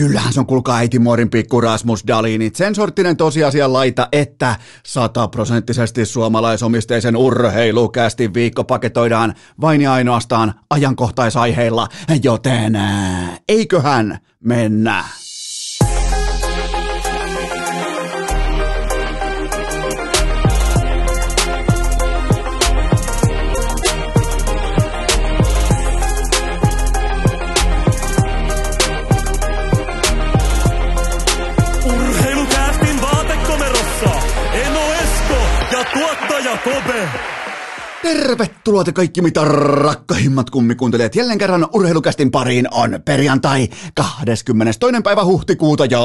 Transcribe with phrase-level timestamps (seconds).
[0.00, 2.56] Kyllähän se on kuulkaa äitimuorin pikku Rasmus Dalinit.
[2.56, 11.88] Sen sorttinen tosiasia laita, että sataprosenttisesti suomalaisomisteisen urheilukästi viikko paketoidaan vain ja ainoastaan ajankohtaisaiheilla,
[12.22, 12.78] joten
[13.48, 15.04] eiköhän mennä.
[36.62, 37.29] Kobe.
[38.02, 41.16] Tervetuloa te kaikki mitä rakkahimmat kummikuuntelijat.
[41.16, 44.44] Jälleen kerran urheilukästin pariin on perjantai 22.
[45.04, 46.00] päivä huhtikuuta ja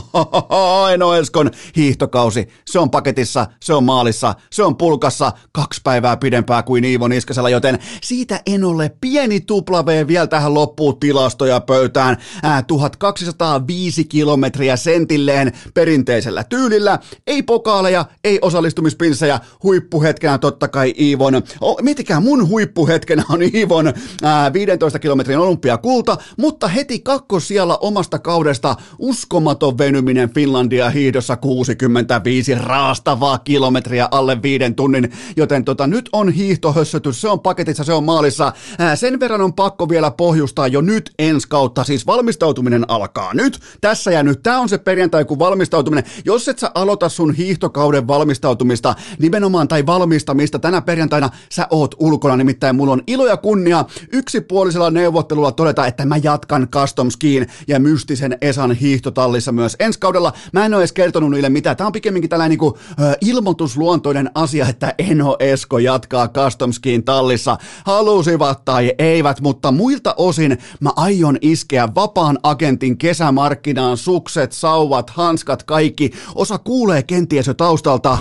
[0.94, 2.48] Eno Eskon hiihtokausi.
[2.66, 7.50] Se on paketissa, se on maalissa, se on pulkassa kaksi päivää pidempää kuin Iivo Niskasella,
[7.50, 12.16] joten siitä en ole pieni tupla V vielä tähän loppuun tilastoja pöytään.
[12.42, 16.98] Ää, 1205 kilometriä sentilleen perinteisellä tyylillä.
[17.26, 24.52] Ei pokaaleja, ei osallistumispinssejä, huippuhetkenä totta kai Iivon, oh, miettikää mun huippuhetkenä on Iivon ää,
[24.52, 34.08] 15 kilometrin olympiakulta, mutta heti kakkosijalla omasta kaudesta uskomaton venyminen Finlandia hiihdossa 65 raastavaa kilometriä
[34.10, 38.52] alle viiden tunnin, joten tota, nyt on hiihtohössötys, se on paketissa, se on maalissa.
[38.78, 43.60] Ää, sen verran on pakko vielä pohjustaa jo nyt ensi kautta, siis valmistautuminen alkaa nyt,
[43.80, 44.42] tässä ja nyt.
[44.42, 49.86] Tämä on se perjantai, kun valmistautuminen, jos et sä aloita sun hiihtokauden valmistautumista nimenomaan tai
[49.86, 55.86] valmistamista tänä perjantaina sä oot ulkona, nimittäin mulla on ilo ja kunnia yksipuolisella neuvottelulla todeta,
[55.86, 60.32] että mä jatkan Custom Skiin ja mystisen Esan hiihtotallissa myös ensi kaudella.
[60.52, 61.76] Mä en ole edes kertonut niille mitään.
[61.76, 67.04] Tämä on pikemminkin tällainen niin kuin, ö, ilmoitusluontoinen asia, että Eno Esko jatkaa Custom Skiin
[67.04, 67.58] tallissa.
[67.84, 75.62] Halusivat tai eivät, mutta muilta osin mä aion iskeä vapaan agentin kesämarkkinaan sukset, sauvat, hanskat,
[75.62, 76.10] kaikki.
[76.34, 78.18] Osa kuulee kenties jo taustalta.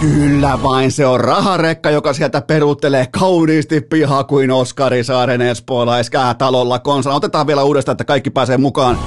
[0.00, 6.78] Kyllä vain, se on raharekka, joka sieltä peruuttelee kauniisti piha kuin Oskari Saaren espoolaiskää talolla
[6.78, 7.14] konsa.
[7.14, 8.98] Otetaan vielä uudestaan, että kaikki pääsee mukaan.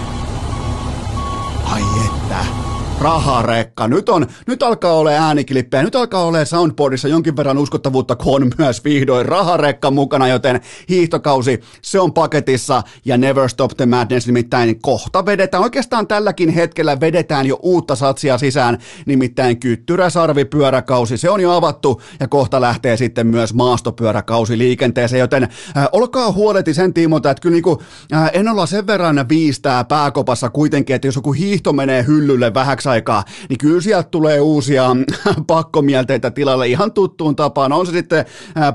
[3.02, 3.88] Raharekka.
[3.88, 8.52] Nyt, on, nyt alkaa olla ääniklippejä, nyt alkaa olla soundboardissa jonkin verran uskottavuutta, kun on
[8.58, 14.82] myös vihdoin raharekka mukana, joten hiihtokausi, se on paketissa ja Never Stop the Madness nimittäin
[14.82, 15.64] kohta vedetään.
[15.64, 22.28] Oikeastaan tälläkin hetkellä vedetään jo uutta satsia sisään, nimittäin kyttyräsarvipyöräkausi, se on jo avattu ja
[22.28, 27.64] kohta lähtee sitten myös maastopyöräkausi liikenteeseen, joten äh, olkaa huoleti sen tiimoilta, että kyllä niin
[27.64, 27.80] kuin,
[28.14, 32.87] äh, en olla sen verran viistää pääkopassa kuitenkin, että jos joku hiihto menee hyllylle vähäksi
[32.88, 34.96] aikaa, niin kyllä sieltä tulee uusia
[35.48, 37.74] pakkomielteitä tilalle ihan tuttuun tapaan.
[37.74, 38.26] On se sitten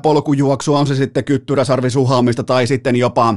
[0.03, 3.35] polkujuoksu, on se sitten kyttyräsarvisuhaamista tai sitten jopa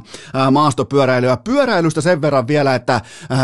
[0.51, 1.37] maastopyöräilyä.
[1.37, 3.01] Pyöräilystä sen verran vielä, että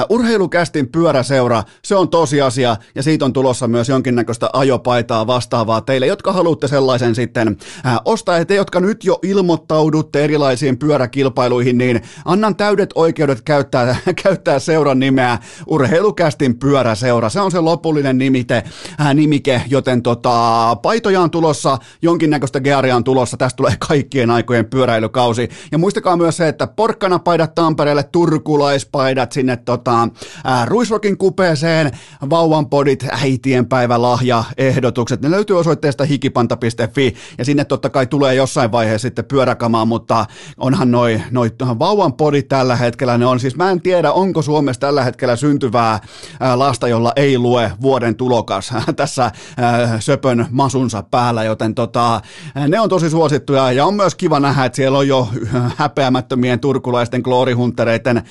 [0.09, 6.33] urheilukästin pyöräseura, se on tosiasia ja siitä on tulossa myös jonkinnäköistä ajopaitaa vastaavaa teille, jotka
[6.33, 7.57] haluatte sellaisen sitten
[8.05, 8.37] ostaa.
[8.37, 14.99] Ja te, jotka nyt jo ilmoittaudutte erilaisiin pyöräkilpailuihin, niin annan täydet oikeudet käyttää, käyttää seuran
[14.99, 15.37] nimeä
[15.67, 17.29] Urheilukästin pyöräseura seura.
[17.29, 18.63] Se on se lopullinen nimite,
[18.97, 24.65] ää, nimike, joten tota, paitoja on tulossa, jonkinnäköistä gearia on tulossa, tästä tulee kaikkien aikojen
[24.65, 25.49] pyöräilykausi.
[25.71, 30.09] Ja muistakaa myös se, että porkkanapaidat Tampereelle, turkulaispaidat sinne tota,
[30.43, 31.91] ää, Ruisrokin kupeeseen,
[32.29, 38.71] vauvanpodit, äitien päivä, lahja, ehdotukset, ne löytyy osoitteesta hikipanta.fi ja sinne totta kai tulee jossain
[38.71, 40.25] vaiheessa sitten pyöräkamaa, mutta
[40.57, 45.03] onhan noi, noi vauvanpodit tällä hetkellä, ne on siis, mä en tiedä, onko Suomessa tällä
[45.03, 45.99] hetkellä syntyvää
[46.39, 49.31] ää, lasta, jolla ei lue vuoden tulokas tässä äh,
[49.99, 52.21] söpön masunsa päällä, joten tota,
[52.67, 53.71] ne on tosi suosittuja.
[53.71, 55.29] Ja on myös kiva nähdä, että siellä on jo
[55.77, 58.23] häpeämättömien turkulaisten gloorihuntereiden äh,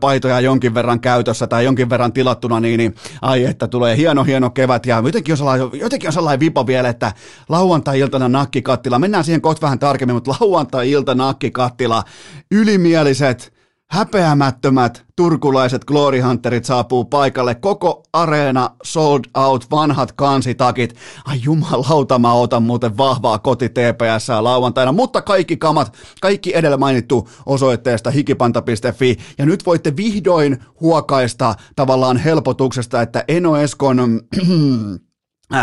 [0.00, 4.50] paitoja jonkin verran käytössä tai jonkin verran tilattuna, niin, niin ai että tulee hieno hieno
[4.50, 4.86] kevät.
[4.86, 7.12] Ja jotenkin on sellainen, jotenkin on sellainen vipa vielä, että
[7.48, 12.04] lauantai-iltana nakkikattila, mennään siihen kohta vähän tarkemmin, mutta lauantai-ilta nakkikattila,
[12.50, 13.53] ylimieliset,
[13.90, 17.54] Häpeämättömät turkulaiset Glory Hunterit saapuu paikalle.
[17.54, 20.94] Koko areena sold out, vanhat kansitakit.
[21.24, 24.92] Ai jumalauta, mä otan muuten vahvaa koti TPS lauantaina.
[24.92, 29.16] Mutta kaikki kamat, kaikki edellä mainittu osoitteesta hikipanta.fi.
[29.38, 33.98] Ja nyt voitte vihdoin huokaista tavallaan helpotuksesta, että Eno Eskon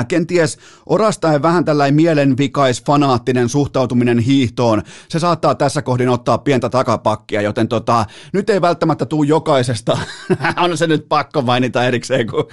[0.07, 7.41] kenties orastaen vähän tällainen mielenvikais fanaattinen suhtautuminen hiihtoon, se saattaa tässä kohdin ottaa pientä takapakkia,
[7.41, 9.97] joten tota, nyt ei välttämättä tuu jokaisesta,
[10.63, 12.47] on se nyt pakko mainita erikseen, kun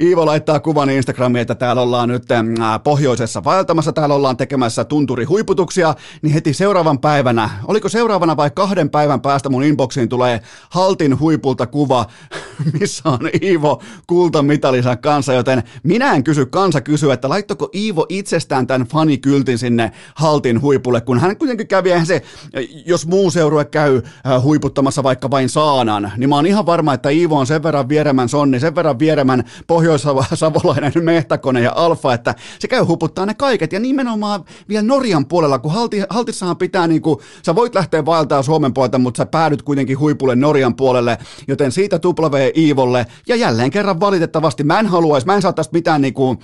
[0.00, 2.42] Iivo laittaa kuvan Instagramiin, että täällä ollaan nyt äh,
[2.84, 9.20] pohjoisessa vaeltamassa, täällä ollaan tekemässä tunturihuiputuksia, niin heti seuraavan päivänä, oliko seuraavana vai kahden päivän
[9.20, 10.40] päästä mun inboxiin tulee
[10.70, 12.06] Haltin huipulta kuva,
[12.80, 18.06] missä on Iivo kultamitalinsa kanssa, joten minä en kysy kanssa kansa kysyy, että laittoko Iivo
[18.08, 22.22] itsestään tämän fanikyltin sinne haltin huipulle, kun hän kuitenkin kävi, eihän se,
[22.86, 27.08] jos muu seurue käy äh, huiputtamassa vaikka vain saanan, niin mä oon ihan varma, että
[27.08, 32.68] Iivo on sen verran vieremän sonni, sen verran vieremän pohjois-savolainen mehtäkone ja alfa, että se
[32.68, 37.18] käy huputtaa ne kaiket, ja nimenomaan vielä Norjan puolella, kun halti, haltissahan pitää niin kuin,
[37.42, 41.18] sä voit lähteä vaeltaa Suomen puolelta, mutta sä päädyt kuitenkin huipulle Norjan puolelle,
[41.48, 45.72] joten siitä tuplavee Iivolle, ja jälleen kerran valitettavasti mä en haluaisi, mä en saa tästä
[45.72, 46.38] mitään niin kuin,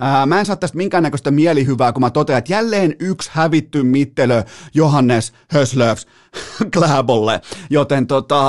[0.00, 4.42] Ää, mä en saa tästä minkäännäköistä mielihyvää, kun mä totean, että jälleen yksi hävitty mittelö
[4.74, 6.06] Johannes Höslövs
[6.74, 7.40] Kläbolle.
[7.70, 8.40] Joten tota,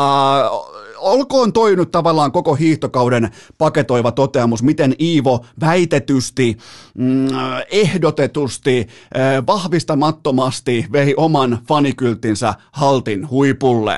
[1.04, 6.58] olkoon toi nyt tavallaan koko hiihtokauden paketoiva toteamus, miten Iivo väitetysti,
[6.98, 7.28] mm,
[7.72, 13.98] ehdotetusti, äh, vahvistamattomasti vei oman fanikyltinsä haltin huipulle.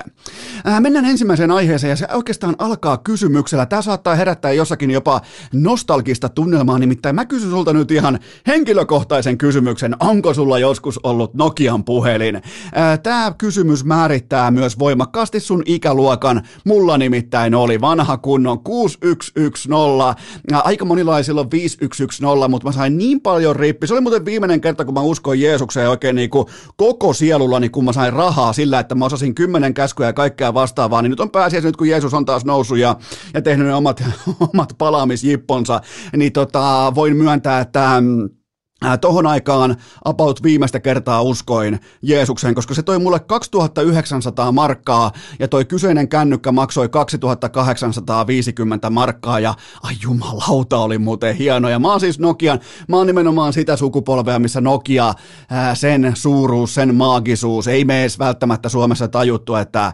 [0.67, 3.65] Äh, mennään ensimmäiseen aiheeseen ja se oikeastaan alkaa kysymyksellä.
[3.65, 5.21] Tämä saattaa herättää jossakin jopa
[5.53, 9.95] nostalgista tunnelmaa, nimittäin mä kysyn sulta nyt ihan henkilökohtaisen kysymyksen.
[9.99, 12.35] Onko sulla joskus ollut Nokian puhelin?
[12.35, 16.41] Äh, Tämä kysymys määrittää myös voimakkaasti sun ikäluokan.
[16.65, 20.15] Mulla Mulla nimittäin oli vanha kunnon 6110.
[20.63, 23.87] Aika monilaisilla on 5110, mutta mä sain niin paljon rippi.
[23.87, 26.47] Se oli muuten viimeinen kerta, kun mä uskoin Jeesukseen oikein niin kuin
[26.77, 31.01] koko sielullani, kun mä sain rahaa sillä, että mä osasin kymmenen käskyä ja kaikkea vastaavaa.
[31.01, 32.95] Niin nyt on pääsiäis nyt, kun Jeesus on taas noussut ja,
[33.33, 34.03] ja tehnyt ne omat,
[34.53, 35.81] omat palaamisjipponsa,
[36.17, 38.29] niin tota, voin myöntää, että mm,
[39.01, 45.65] Tohon aikaan about viimeistä kertaa uskoin Jeesukseen, koska se toi mulle 2900 markkaa ja toi
[45.65, 49.53] kyseinen kännykkä maksoi 2850 markkaa ja
[49.83, 51.69] ai jumalauta oli muuten hieno.
[51.69, 55.13] Ja mä oon siis Nokian, mä oon nimenomaan sitä sukupolvea, missä Nokia,
[55.49, 59.93] ää, sen suuruus, sen maagisuus, ei me edes välttämättä Suomessa tajuttu, että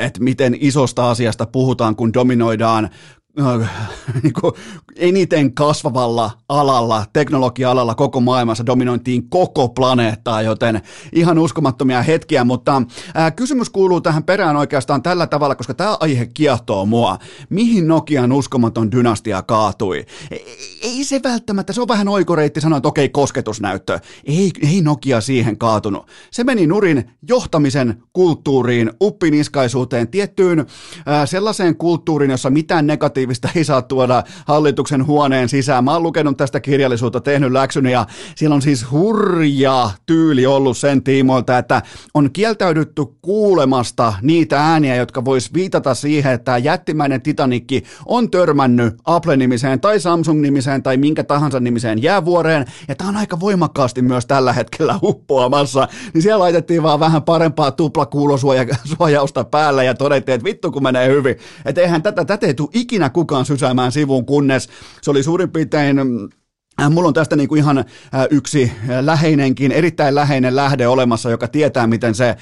[0.00, 2.90] et miten isosta asiasta puhutaan, kun dominoidaan
[4.22, 4.52] niin kuin
[4.96, 10.80] eniten kasvavalla alalla, teknologia-alalla koko maailmassa dominointiin koko planeettaa, joten
[11.12, 12.82] ihan uskomattomia hetkiä, mutta
[13.14, 17.18] ää, kysymys kuuluu tähän perään oikeastaan tällä tavalla, koska tämä aihe kiehtoo mua.
[17.50, 20.06] Mihin Nokian uskomaton dynastia kaatui?
[20.30, 20.44] Ei,
[20.82, 24.00] ei se välttämättä, se on vähän oikoreitti sanoa, että okei, kosketusnäyttö.
[24.24, 26.06] Ei, ei Nokia siihen kaatunut.
[26.30, 30.66] Se meni nurin johtamisen kulttuuriin, uppiniskaisuuteen, tiettyyn
[31.06, 35.84] ää, sellaiseen kulttuuriin, jossa mitään negatiivista positiivista ei saa tuoda hallituksen huoneen sisään.
[35.84, 38.06] Mä oon lukenut tästä kirjallisuutta, tehnyt läksyn ja
[38.36, 41.82] siellä on siis hurja tyyli ollut sen tiimoilta, että
[42.14, 49.80] on kieltäydytty kuulemasta niitä ääniä, jotka vois viitata siihen, että jättimäinen Titanikki on törmännyt Apple-nimiseen
[49.80, 54.98] tai Samsung-nimiseen tai minkä tahansa nimiseen jäävuoreen, ja tämä on aika voimakkaasti myös tällä hetkellä
[55.02, 61.08] uppoamassa, niin siellä laitettiin vaan vähän parempaa tuplakuulosuojausta päälle ja todettiin, että vittu kun menee
[61.08, 64.68] hyvin, että eihän tätä, tätä ei tule ikinä kukaan sysäämään sivuun, kunnes
[65.02, 66.43] se oli suurin piirtein Äh,
[66.90, 67.84] mulla on tästä niin kuin ihan äh,
[68.30, 72.36] yksi äh, läheinenkin, erittäin läheinen lähde olemassa, joka tietää, miten se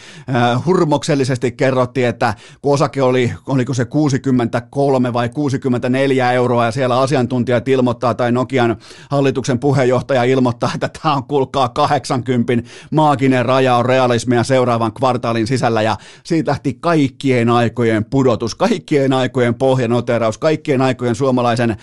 [0.66, 7.68] hurmoksellisesti kerrottiin, että kun osake oli, oliko se 63 vai 64 euroa, ja siellä asiantuntijat
[7.68, 8.76] ilmoittaa, tai Nokian
[9.10, 15.82] hallituksen puheenjohtaja ilmoittaa, että tämä on kulkaa 80 maaginen raja on realismia seuraavan kvartaalin sisällä,
[15.82, 21.76] ja siitä lähti kaikkien aikojen pudotus, kaikkien aikojen pohjanoteraus, kaikkien aikojen suomalaisen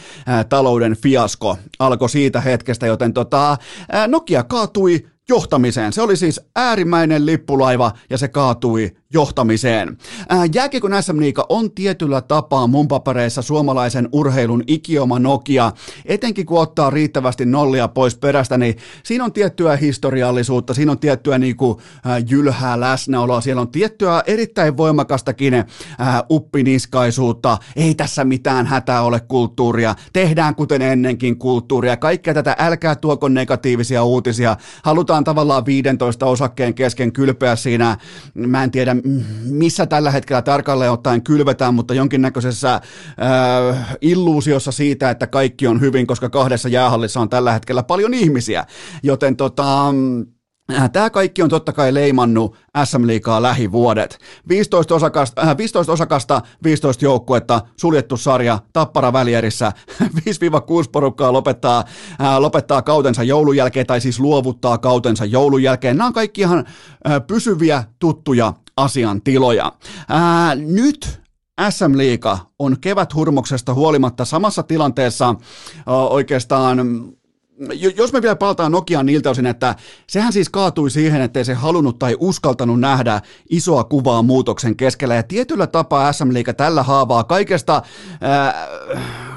[0.49, 3.57] talouden fiasko alkoi siitä, siitä hetkestä, joten tota,
[4.07, 5.93] Nokia kaatui johtamiseen.
[5.93, 9.97] Se oli siis äärimmäinen lippulaiva ja se kaatui johtamiseen.
[10.53, 15.71] Jääkiekon SM Liiga on tietyllä tapaa mun papereissa suomalaisen urheilun ikioma Nokia,
[16.05, 21.37] etenkin kun ottaa riittävästi nollia pois perästä, niin siinä on tiettyä historiallisuutta, siinä on tiettyä
[21.37, 21.77] niin kuin,
[22.29, 25.53] jylhää läsnäoloa, siellä on tiettyä erittäin voimakastakin
[26.29, 33.29] uppiniskaisuutta, ei tässä mitään hätää ole kulttuuria, tehdään kuten ennenkin kulttuuria, kaikkea tätä älkää tuoko
[33.29, 37.97] negatiivisia uutisia, halutaan tavallaan 15 osakkeen kesken kylpeä siinä,
[38.33, 38.98] mä en tiedä
[39.45, 46.07] missä tällä hetkellä tarkalleen ottaen kylvetään, mutta jonkinnäköisessä äh, illuusiossa siitä, että kaikki on hyvin,
[46.07, 48.65] koska kahdessa jäähallissa on tällä hetkellä paljon ihmisiä.
[49.03, 49.93] Joten tota,
[50.73, 54.19] Äh, Tämä kaikki on totta kai leimannut SM Liigaa lähivuodet.
[54.47, 59.71] 15 osakasta, äh, 15 osakasta, 15 joukkuetta, suljettu sarja, tappara välierissä,
[60.03, 61.83] 5-6 porukkaa lopettaa,
[62.21, 65.97] äh, lopettaa kautensa joulun jälkeen, tai siis luovuttaa kautensa joulun jälkeen.
[65.97, 68.53] Nämä on kaikki ihan äh, pysyviä, tuttuja
[68.83, 69.71] asiantiloja.
[70.11, 71.21] Äh, nyt
[71.69, 75.35] SM Liiga on keväthurmoksesta huolimatta samassa tilanteessa äh,
[75.87, 76.79] oikeastaan
[77.97, 79.75] jos me vielä palataan Nokiaan niiltä osin, että
[80.07, 85.15] sehän siis kaatui siihen, ettei se halunnut tai uskaltanut nähdä isoa kuvaa muutoksen keskellä.
[85.15, 87.81] Ja tietyllä tapaa SM Liiga tällä haavaa kaikesta,
[88.21, 88.67] ää,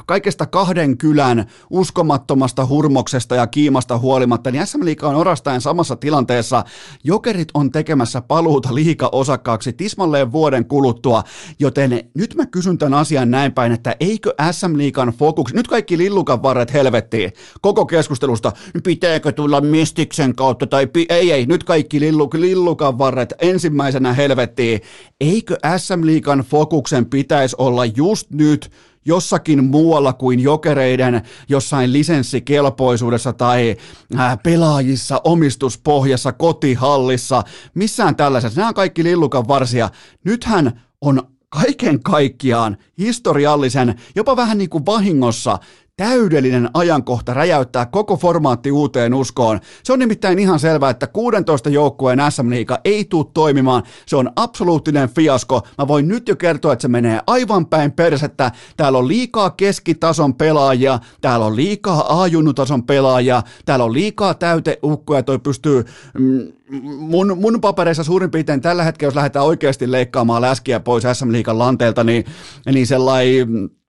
[0.07, 6.65] kaikesta kahden kylän uskomattomasta hurmoksesta ja kiimasta huolimatta, niin SM Liiga on orastaen samassa tilanteessa.
[7.05, 11.23] Jokerit on tekemässä paluuta liika-osakkaaksi tismalleen vuoden kuluttua,
[11.59, 15.99] joten nyt mä kysyn tämän asian näin päin, että eikö SM Liigan fokus, nyt kaikki
[15.99, 18.53] lillukan varret helvettiin, koko keskustelusta,
[18.85, 24.81] pitääkö tulla Mestiksen kautta tai pi- ei, ei, nyt kaikki lillu, lillukan varret ensimmäisenä helvettiin.
[25.21, 28.71] Eikö SM Liikan fokuksen pitäisi olla just nyt
[29.05, 33.77] jossakin muualla kuin jokereiden jossain lisenssikelpoisuudessa tai
[34.19, 37.43] äh, pelaajissa, omistuspohjassa, kotihallissa,
[37.75, 38.61] missään tällaisessa.
[38.61, 39.91] Nämä on kaikki lillukan varsia.
[40.25, 45.59] Nythän on kaiken kaikkiaan historiallisen, jopa vähän niin kuin vahingossa
[45.97, 49.61] täydellinen ajankohta räjäyttää koko formaatti uuteen uskoon.
[49.85, 53.83] Se on nimittäin ihan selvää, että 16 joukkueen SM Liiga ei tule toimimaan.
[54.07, 55.63] Se on absoluuttinen fiasko.
[55.79, 58.53] Mä voin nyt jo kertoa, että se menee aivan päin persettä.
[58.77, 65.39] Täällä on liikaa keskitason pelaajia, täällä on liikaa A-junnutason pelaajia, täällä on liikaa täyteukkoja, toi
[65.39, 65.85] pystyy
[66.19, 66.53] mm,
[66.99, 71.59] mun, mun papereissa suurin piirtein tällä hetkellä, jos lähdetään oikeasti leikkaamaan läskiä pois SM Liigan
[71.59, 72.25] lanteelta, niin,
[72.73, 73.82] niin sellainen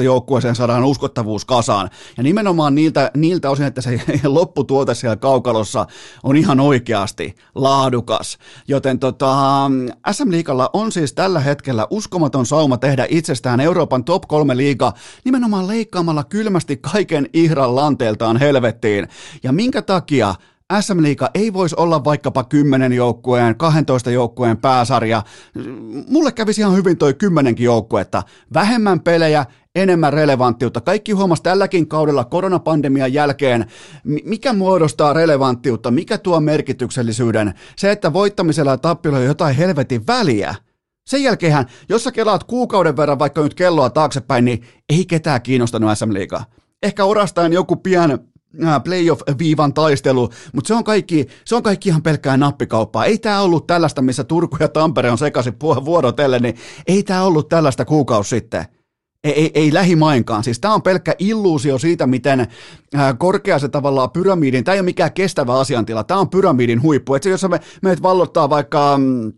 [0.00, 1.90] 12-10-12 joukkueeseen saadaan uskottavuus kasaan.
[2.16, 5.86] Ja nimenomaan niiltä, niiltä osin, että se lopputuote siellä kaukalossa
[6.22, 8.38] on ihan oikeasti laadukas.
[8.68, 9.36] Joten tota,
[10.12, 14.92] SM Liigalla on siis tällä hetkellä uskomaton sauma tehdä itsestään Euroopan top 3 liiga
[15.24, 19.08] nimenomaan leikkaamalla kylmästi kaiken ihran lanteeltaan helvettiin.
[19.42, 20.34] Ja minkä takia
[20.80, 25.22] SM Liiga ei voisi olla vaikkapa 10 joukkueen, 12 joukkueen pääsarja.
[26.08, 28.22] Mulle kävisi ihan hyvin toi 10 joukkuetta.
[28.54, 30.80] Vähemmän pelejä, enemmän relevanttiutta.
[30.80, 33.66] Kaikki huomas tälläkin kaudella koronapandemian jälkeen,
[34.24, 37.54] mikä muodostaa relevanttiutta, mikä tuo merkityksellisyyden.
[37.76, 40.54] Se, että voittamisella ja tappilla on jotain helvetin väliä.
[41.06, 45.98] Sen jälkeen, jos sä kelaat kuukauden verran vaikka nyt kelloa taaksepäin, niin ei ketään kiinnostanut
[45.98, 46.44] SM Liigaa.
[46.82, 48.18] Ehkä orastaan joku pian
[48.84, 53.04] playoff-viivan taistelu, mutta se on kaikki, se on kaikki ihan pelkkää nappikauppaa.
[53.04, 56.56] Ei tämä ollut tällaista, missä Turku ja Tampere on sekaisin vuorotellen, niin
[56.86, 58.64] ei tämä ollut tällaista kuukausi sitten.
[59.24, 60.44] Ei, ei, ei lähimainkaan.
[60.44, 62.46] Siis tämä on pelkkä illuusio siitä, miten
[63.18, 67.14] korkea se tavallaan pyramidin, tämä ei ole mikään kestävä asiantila, tämä on pyramidin huippu.
[67.14, 69.32] Et se, jos me, meidät vallottaa vaikka mm,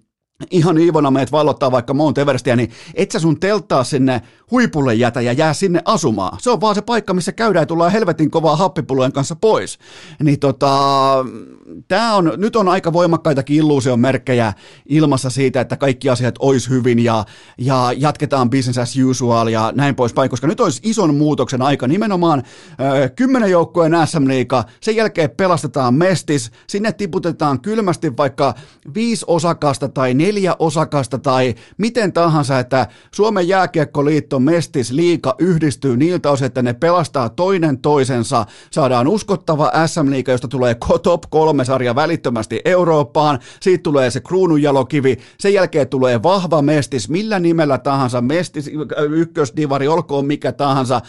[0.50, 5.20] ihan Iivona meet vallottaa vaikka Mount Everestia, niin et sä sun telttaa sinne huipulle jätä
[5.20, 6.38] ja jää sinne asumaan.
[6.40, 9.78] Se on vaan se paikka, missä käydään ja tullaan helvetin kovaa happipullojen kanssa pois.
[10.22, 10.70] Niin tota,
[11.88, 14.52] tää on, nyt on aika voimakkaitakin illuusion merkkejä
[14.86, 17.24] ilmassa siitä, että kaikki asiat olisi hyvin ja,
[17.58, 21.88] ja jatketaan business as usual ja näin poispäin, koska nyt olisi ison muutoksen aika.
[21.88, 28.54] Nimenomaan äh, kymmenen joukkueen SM Liiga, sen jälkeen pelastetaan Mestis, sinne tiputetaan kylmästi vaikka
[28.94, 36.30] viisi osakasta tai neljä osakasta tai miten tahansa, että Suomen jääkiekkoliitto Mestis Liiga yhdistyy niiltä
[36.30, 41.94] osin, että ne pelastaa toinen toisensa, saadaan uskottava SM Liiga, josta tulee top kolme sarja
[41.94, 48.70] välittömästi Eurooppaan, siitä tulee se kruununjalokivi, sen jälkeen tulee vahva Mestis, millä nimellä tahansa, Mestis,
[49.10, 51.00] ykkösdivari, olkoon mikä tahansa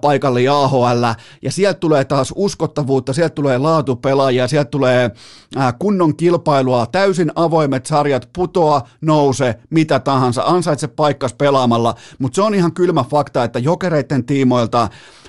[0.00, 1.04] paikalle AHL,
[1.42, 5.10] ja sieltä tulee taas uskottavuutta, sieltä tulee laatupelaajia, sieltä tulee
[5.78, 12.54] kunnon kilpailua, täysin avoimet sarjat, putoa, nouse, mitä tahansa, ansaitse paikkas pelaamalla, mutta se on
[12.54, 14.88] ihan kylmä fakta, että jokereiden tiimoilta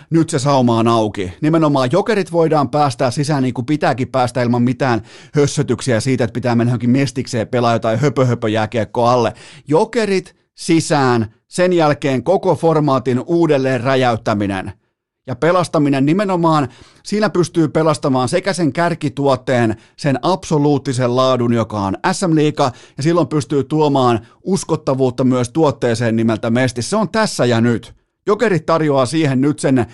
[0.09, 1.33] nyt se sauma on auki.
[1.41, 5.01] Nimenomaan jokerit voidaan päästää sisään niin kuin pitääkin päästä ilman mitään
[5.33, 9.33] hössötyksiä siitä, että pitää mennä johonkin mestikseen pelaa jotain höpö, höpö jääkiekko alle.
[9.67, 14.71] Jokerit sisään, sen jälkeen koko formaatin uudelleen räjäyttäminen–
[15.27, 16.67] ja pelastaminen nimenomaan,
[17.03, 23.27] siinä pystyy pelastamaan sekä sen kärkituotteen, sen absoluuttisen laadun, joka on SM Liiga, ja silloin
[23.27, 26.89] pystyy tuomaan uskottavuutta myös tuotteeseen nimeltä Mestis.
[26.89, 28.02] Se on tässä ja nyt.
[28.25, 29.87] Jokerit tarjoaa siihen nyt sen äh,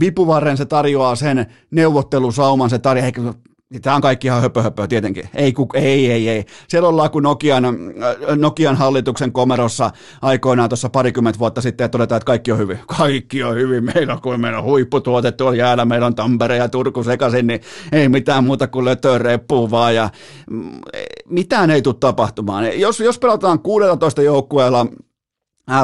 [0.00, 3.34] vipuvarren, se tarjoaa sen neuvottelusauman, se tarjoaa,
[3.82, 5.28] Tämä on kaikki ihan höpö, höpö tietenkin.
[5.34, 6.44] Ei, ku, ei, ei, ei.
[6.68, 9.90] Siellä ollaan kuin Nokian, äh, Nokian hallituksen komerossa
[10.22, 12.78] aikoinaan tuossa parikymmentä vuotta sitten ja todetaan, että kaikki on hyvin.
[12.98, 13.84] Kaikki on hyvin.
[13.84, 17.60] Meillä on kuin meillä on huipputuote tuolla jäällä, meillä on Tampere ja Turku sekaisin, niin
[17.92, 20.10] ei mitään muuta kuin lötöreppuun vaan ja
[20.50, 20.80] mm,
[21.28, 22.80] mitään ei tule tapahtumaan.
[22.80, 24.86] Jos, jos pelataan 16 joukkueella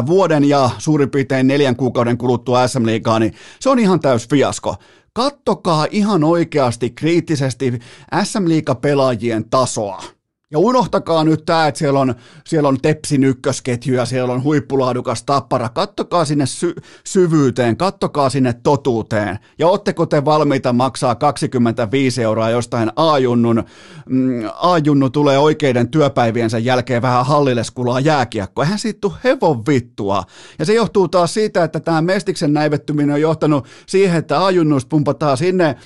[0.06, 4.76] vuoden ja suurin piirtein neljän kuukauden kuluttua SM-liigaa, niin se on ihan täys fiasko
[5.12, 7.78] kattokaa ihan oikeasti kriittisesti
[8.24, 10.02] SM-liiga-pelaajien tasoa.
[10.50, 12.14] Ja unohtakaa nyt tämä, että siellä on,
[12.46, 15.68] siellä on Tepsin ykkösketju ja siellä on huippulaadukas tappara.
[15.68, 16.74] Kattokaa sinne sy-
[17.04, 19.38] syvyyteen, kattokaa sinne totuuteen.
[19.58, 23.64] Ja ootteko te valmiita maksaa 25 euroa jostain A-junnun,
[24.08, 28.64] mm, A-junnu tulee oikeiden työpäiviensä jälkeen vähän hallileskulaa jääkiekkoa.
[28.64, 30.22] Eihän siitä tule hevon vittua.
[30.58, 35.36] Ja se johtuu taas siitä, että tämä Mestiksen näivettyminen on johtanut siihen, että A-junnuista pumpataan
[35.36, 35.76] sinne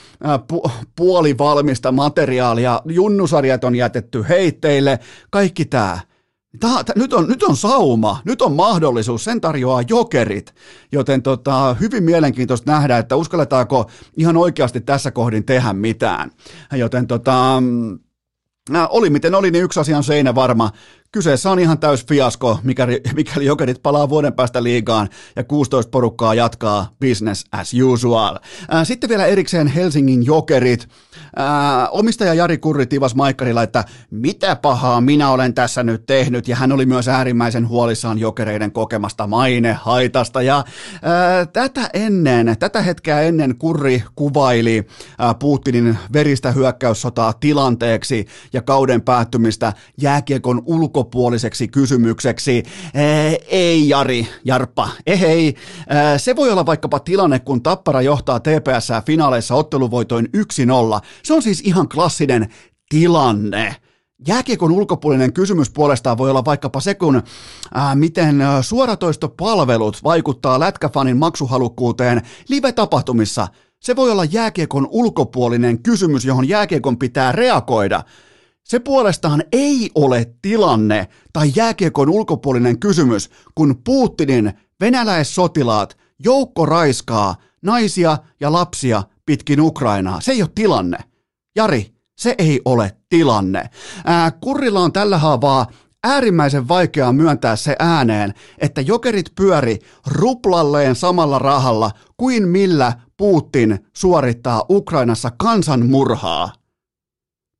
[0.53, 2.81] pu- puolivalmista materiaalia.
[2.85, 4.99] Junnusarjat on jätetty hei teille,
[5.31, 5.99] kaikki tämä.
[6.61, 10.55] Tää, tää, nyt, on, nyt on sauma, nyt on mahdollisuus, sen tarjoaa jokerit,
[10.93, 16.31] joten tota, hyvin mielenkiintoista nähdä, että uskalletaanko ihan oikeasti tässä kohdin tehdä mitään.
[16.73, 17.63] Joten tota,
[18.89, 20.71] oli miten oli, niin yksi asia on seinä varma.
[21.13, 26.35] Kyseessä on ihan täys fiasko, mikäli, mikäli jokerit palaa vuoden päästä liigaan ja 16 porukkaa
[26.35, 28.39] jatkaa business as usual.
[28.85, 30.89] Sitten vielä erikseen Helsingin jokerit.
[31.91, 36.73] Omistaja Jari Kurri tivas Maikkarilla, että mitä pahaa minä olen tässä nyt tehnyt, ja hän
[36.73, 40.43] oli myös äärimmäisen huolissaan jokereiden kokemasta mainehaitasta.
[40.43, 40.65] Ja
[41.03, 44.87] ää, tätä ennen, tätä hetkeä ennen Kurri kuvaili
[45.19, 52.63] ää, Putinin veristä hyökkäyssotaa tilanteeksi ja kauden päättymistä jääkiekon ulko ulkopuoliseksi kysymykseksi.
[53.49, 55.55] Ei Jari, Jarppa, ei.
[56.17, 60.31] Se voi olla vaikkapa tilanne, kun Tappara johtaa TPS finaaleissa otteluvoitoin 1-0.
[61.23, 62.49] Se on siis ihan klassinen
[62.89, 63.77] tilanne.
[64.29, 67.23] Jääkiekon ulkopuolinen kysymys puolestaan voi olla vaikkapa se, kun
[67.75, 73.49] ää, miten suoratoistopalvelut vaikuttaa lätkäfanin maksuhalukkuuteen live-tapahtumissa.
[73.81, 78.05] Se voi olla jääkiekon ulkopuolinen kysymys, johon jääkiekon pitää reagoida.
[78.65, 88.19] Se puolestaan ei ole tilanne tai jääkiekon ulkopuolinen kysymys, kun Putinin venäläissotilaat joukko raiskaa naisia
[88.41, 90.21] ja lapsia pitkin Ukrainaa.
[90.21, 90.99] Se ei ole tilanne.
[91.57, 93.71] Jari, se ei ole tilanne.
[94.05, 95.67] Ää, Kurrilla on tällä haavaa
[96.05, 104.65] äärimmäisen vaikeaa myöntää se ääneen, että jokerit pyöri ruplalleen samalla rahalla kuin millä Putin suorittaa
[104.71, 106.53] Ukrainassa kansanmurhaa.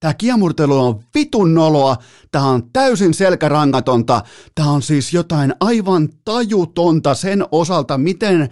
[0.03, 1.97] Tämä kiemurtelu on vitun noloa,
[2.31, 4.23] tämä on täysin selkärangatonta,
[4.55, 8.49] tämä on siis jotain aivan tajutonta sen osalta, miten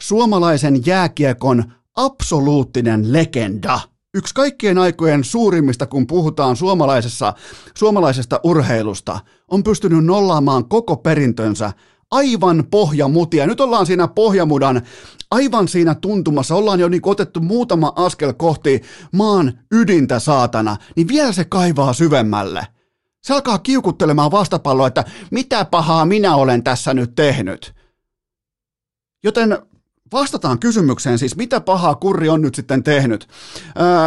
[0.00, 1.64] suomalaisen jääkiekon
[1.96, 3.80] absoluuttinen legenda,
[4.14, 7.32] yksi kaikkien aikojen suurimmista, kun puhutaan suomalaisessa,
[7.74, 11.72] suomalaisesta urheilusta, on pystynyt nollaamaan koko perintönsä
[12.10, 13.46] aivan pohjamutia.
[13.46, 14.82] Nyt ollaan siinä pohjamudan
[15.30, 21.32] aivan siinä tuntumassa, ollaan jo niin otettu muutama askel kohti maan ydintä saatana, niin vielä
[21.32, 22.66] se kaivaa syvemmälle.
[23.22, 27.74] Se alkaa kiukuttelemaan vastapalloa, että mitä pahaa minä olen tässä nyt tehnyt.
[29.24, 29.58] Joten
[30.14, 33.28] Vastataan kysymykseen siis, mitä pahaa Kurri on nyt sitten tehnyt.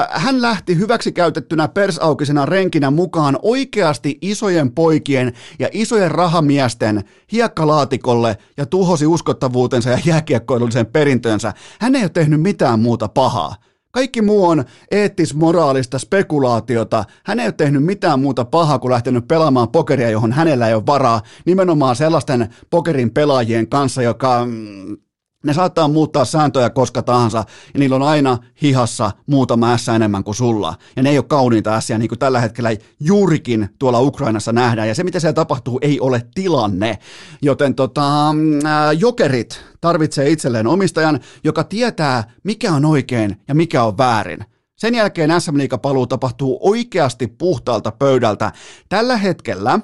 [0.10, 9.06] Hän lähti hyväksikäytettynä persaukisena renkinä mukaan oikeasti isojen poikien ja isojen rahamiesten hiekkalaatikolle ja tuhosi
[9.06, 11.54] uskottavuutensa ja jääkiekkoilullisen perintönsä.
[11.80, 13.56] Hän ei ole tehnyt mitään muuta pahaa.
[13.92, 17.06] Kaikki muu on eettis-moraalista spekulaatiota.
[17.26, 20.86] Hän ei ole tehnyt mitään muuta pahaa kuin lähtenyt pelaamaan pokeria, johon hänellä ei ole
[20.86, 21.22] varaa.
[21.46, 24.98] Nimenomaan sellaisten pokerin pelaajien kanssa, joka mm,
[25.44, 27.38] ne saattaa muuttaa sääntöjä koska tahansa,
[27.74, 30.76] ja niillä on aina hihassa muutama ässä enemmän kuin sulla.
[30.96, 32.70] Ja ne ei ole kauniita ässiä, niin kuin tällä hetkellä
[33.00, 34.88] juurikin tuolla Ukrainassa nähdään.
[34.88, 37.00] Ja se, mitä siellä tapahtuu, ei ole tilanne.
[37.42, 43.98] Joten tota, ää, jokerit tarvitsee itselleen omistajan, joka tietää, mikä on oikein ja mikä on
[43.98, 44.40] väärin.
[44.76, 48.52] Sen jälkeen SM paluu tapahtuu oikeasti puhtaalta pöydältä.
[48.90, 49.80] Tällä hetkellä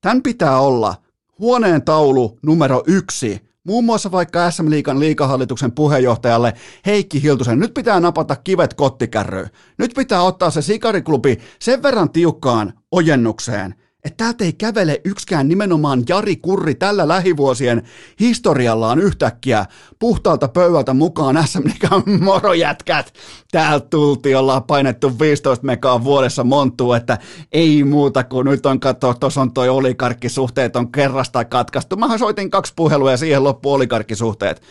[0.00, 0.94] tämän pitää olla
[1.38, 6.52] huoneen taulu numero yksi Muun muassa vaikka SM Liikan liikahallituksen puheenjohtajalle
[6.86, 9.50] Heikki Hiltusen, nyt pitää napata kivet kottikärryyn.
[9.78, 16.02] Nyt pitää ottaa se sikariklubi sen verran tiukkaan ojennukseen, että täältä ei kävele yksikään nimenomaan
[16.08, 17.82] Jari Kurri tällä lähivuosien
[18.20, 19.66] historiallaan yhtäkkiä
[19.98, 21.68] puhtaalta pöydältä mukaan SM
[22.24, 23.14] morojätkät.
[23.50, 27.18] Täältä tultiin, ollaan painettu 15 megaa vuodessa montuu, että
[27.52, 31.96] ei muuta kuin nyt on katsoa, tuossa on toi olikarkkisuhteet on kerrasta katkaistu.
[31.96, 34.62] Mä soitin kaksi puhelua ja siihen loppu olikarkkisuhteet.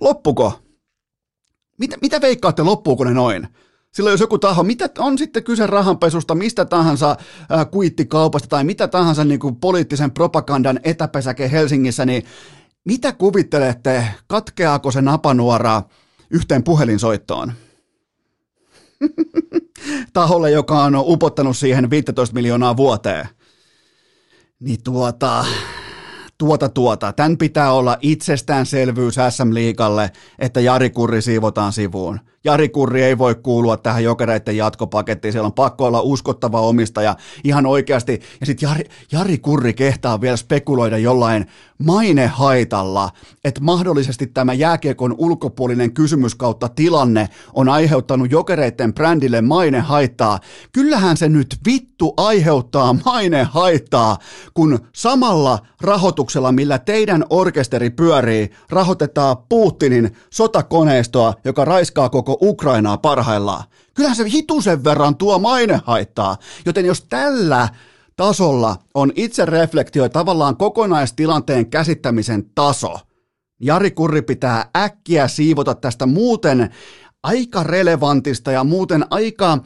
[0.00, 0.60] Loppuko?
[1.78, 3.48] Mitä, mitä veikkaatte, loppuuko ne noin?
[3.92, 7.16] Silloin jos joku taho, mitä on sitten kyse rahanpesusta, mistä tahansa
[7.48, 12.24] ää, kuittikaupasta tai mitä tahansa niin kuin poliittisen propagandan etäpesäke Helsingissä, niin
[12.84, 15.82] mitä kuvittelette, katkeaako se napanuora
[16.30, 17.52] yhteen puhelinsoittoon?
[20.12, 23.28] Taholle, joka on upottanut siihen 15 miljoonaa vuoteen.
[24.60, 25.44] Niin tuota,
[26.38, 27.12] tuota tuota.
[27.12, 32.20] Tämän pitää olla itsestäänselvyys SM-liikalle, että Jari Kurri siivotaan sivuun.
[32.44, 37.66] Jari Kurri ei voi kuulua tähän jokereiden jatkopakettiin, siellä on pakko olla uskottava omistaja ihan
[37.66, 38.20] oikeasti.
[38.40, 41.46] Ja sitten Jari, Jari Kurri kehtaa vielä spekuloida jollain
[41.78, 43.10] mainehaitalla,
[43.44, 50.38] että mahdollisesti tämä jääkiekon ulkopuolinen kysymys kautta tilanne on aiheuttanut jokereiden brändille mainehaittaa.
[50.72, 54.18] Kyllähän se nyt vittu aiheuttaa mainehaittaa,
[54.54, 63.64] kun samalla rahoituksella, millä teidän orkesteri pyörii, rahoitetaan Putinin sotakoneistoa, joka raiskaa koko Ukrainaa parhaillaan.
[63.94, 67.68] Kyllähän se hitusen verran tuo mainehaittaa, joten jos tällä
[68.16, 72.98] tasolla on itse reflektio tavallaan kokonaistilanteen käsittämisen taso.
[73.60, 76.70] Jari Kurri pitää äkkiä siivota tästä muuten
[77.22, 79.58] aika relevantista ja muuten aika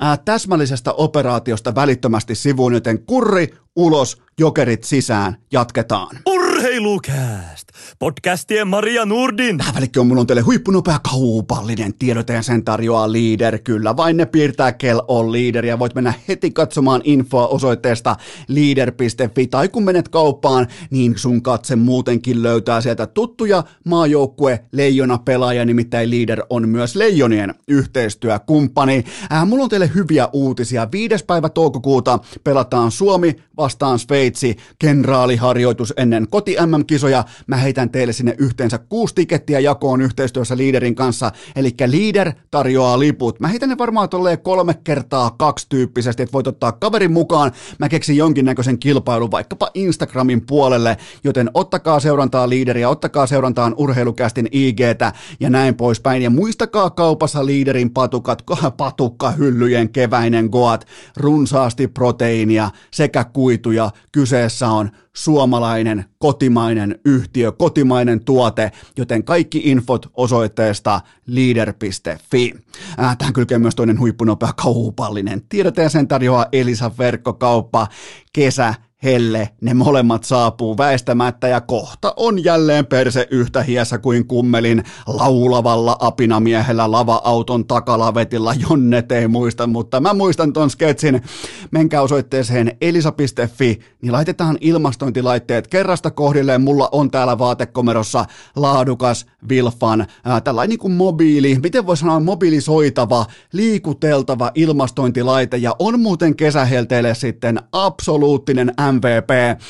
[0.00, 6.18] ää, täsmällisestä operaatiosta välittömästi sivuun, joten Kurri ulos, jokerit sisään, jatketaan.
[6.66, 7.68] Urheilukääst!
[7.98, 9.58] Podcastien Maria Nurdin.
[9.58, 13.58] Tähän välikköön on mulla on teille huippunopea kaupallinen tiedote ja sen tarjoaa Leader.
[13.58, 18.16] Kyllä, vain ne piirtää kel on Leader ja voit mennä heti katsomaan infoa osoitteesta
[18.48, 25.64] leader.fi tai kun menet kauppaan, niin sun katse muutenkin löytää sieltä tuttuja maajoukkue leijona pelaaja,
[25.64, 29.04] nimittäin Leader on myös leijonien yhteistyökumppani.
[29.32, 30.88] Äh, mulla on teille hyviä uutisia.
[30.92, 37.24] Viides päivä toukokuuta pelataan Suomi vastaan Sveitsi kenraaliharjoitus ennen koti MM-kisoja.
[37.46, 43.40] Mä heitän teille sinne yhteensä kuusi tikettiä jakoon yhteistyössä Leaderin kanssa, eli Leader tarjoaa liput.
[43.40, 47.52] Mä heitän ne varmaan tolleen kolme kertaa kaksi tyyppisesti, että voit ottaa kaverin mukaan.
[47.78, 55.12] Mä keksin jonkinnäköisen kilpailun vaikkapa Instagramin puolelle, joten ottakaa seurantaa Leaderia, ottakaa seurantaan urheilukästin IGtä
[55.40, 56.22] ja näin poispäin.
[56.22, 58.42] Ja muistakaa kaupassa Leaderin patukat,
[58.76, 63.90] patukkahyllyjen keväinen goat, runsaasti proteiinia sekä kuituja.
[64.12, 72.54] Kyseessä on suomalainen, kotimainen yhtiö, kotimainen tuote, joten kaikki infot osoitteesta leader.fi.
[73.00, 77.86] Äh, tähän kylkee myös toinen huippunopea kaupallinen tiedote ja sen tarjoaa Elisa verkkokauppa
[78.32, 84.84] kesä helle, ne molemmat saapuu väistämättä ja kohta on jälleen perse yhtä hiessä kuin kummelin
[85.06, 91.22] laulavalla apinamiehellä lava-auton takalavetilla, jonnet ei muista, mutta mä muistan ton sketsin.
[91.70, 96.62] Menkää osoitteeseen elisa.fi, niin laitetaan ilmastointilaitteet kerrasta kohdilleen.
[96.62, 98.24] Mulla on täällä vaatekomerossa
[98.56, 106.00] laadukas Vilfan, ää, tällainen niin kuin mobiili, miten voi sanoa mobiilisoitava, liikuteltava ilmastointilaite ja on
[106.00, 109.60] muuten kesähelteille sitten absoluuttinen MVP.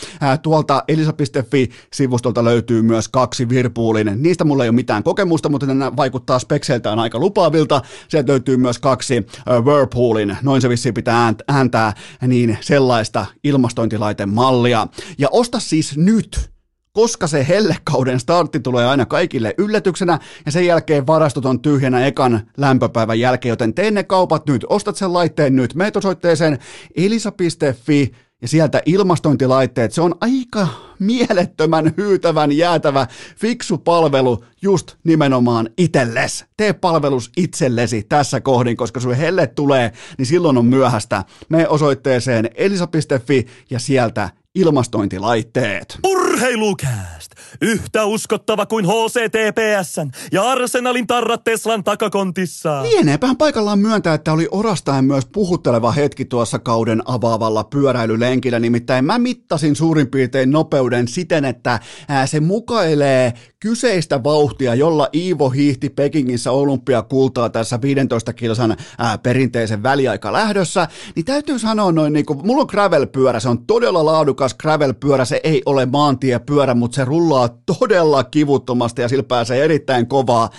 [0.42, 4.12] Tuolta elisa.fi-sivustolta löytyy myös kaksi Virpoolin.
[4.16, 7.82] Niistä mulla ei ole mitään kokemusta, mutta ne vaikuttaa spekseiltään aika lupaavilta.
[8.08, 9.26] Sieltä löytyy myös kaksi
[9.64, 11.92] Whirlpoolin, noin se vissiin pitää ääntää,
[12.26, 14.86] niin sellaista ilmastointilaitemallia.
[15.18, 16.56] Ja osta siis nyt
[16.92, 22.40] koska se hellekauden startti tulee aina kaikille yllätyksenä ja sen jälkeen varastot on tyhjänä ekan
[22.56, 26.58] lämpöpäivän jälkeen, joten tee ne kaupat nyt, ostat sen laitteen nyt, meet osoitteeseen
[26.96, 30.68] elisa.fi ja sieltä ilmastointilaitteet, se on aika
[30.98, 36.44] mielettömän hyytävän jäätävä fiksu palvelu just nimenomaan itelles.
[36.56, 41.24] Tee palvelus itsellesi tässä kohdin, koska sun helle tulee, niin silloin on myöhäistä.
[41.48, 45.98] Me osoitteeseen elisa.fi ja sieltä ilmastointilaitteet.
[46.04, 47.15] Urheilukääst!
[47.60, 52.82] Yhtä uskottava kuin HCTPSn ja Arsenalin tarrat Teslan takakontissa.
[52.82, 58.58] Lieneepähän paikallaan myöntää, että oli orastaen myös puhutteleva hetki tuossa kauden avaavalla pyöräilylenkillä.
[58.58, 61.80] Nimittäin mä mittasin suurin piirtein nopeuden siten, että
[62.26, 68.76] se mukailee kyseistä vauhtia, jolla Iivo hiihti Pekingissä olympiakultaa tässä 15 kilsan
[69.22, 74.04] perinteisen väliaika lähdössä, niin täytyy sanoa noin, niin kuin, mulla on gravel-pyörä, se on todella
[74.04, 77.35] laadukas gravel-pyörä, se ei ole maantiepyörä, mutta se rullaa
[77.66, 80.50] todella kivuttomasti ja sillä pääsee erittäin kovaa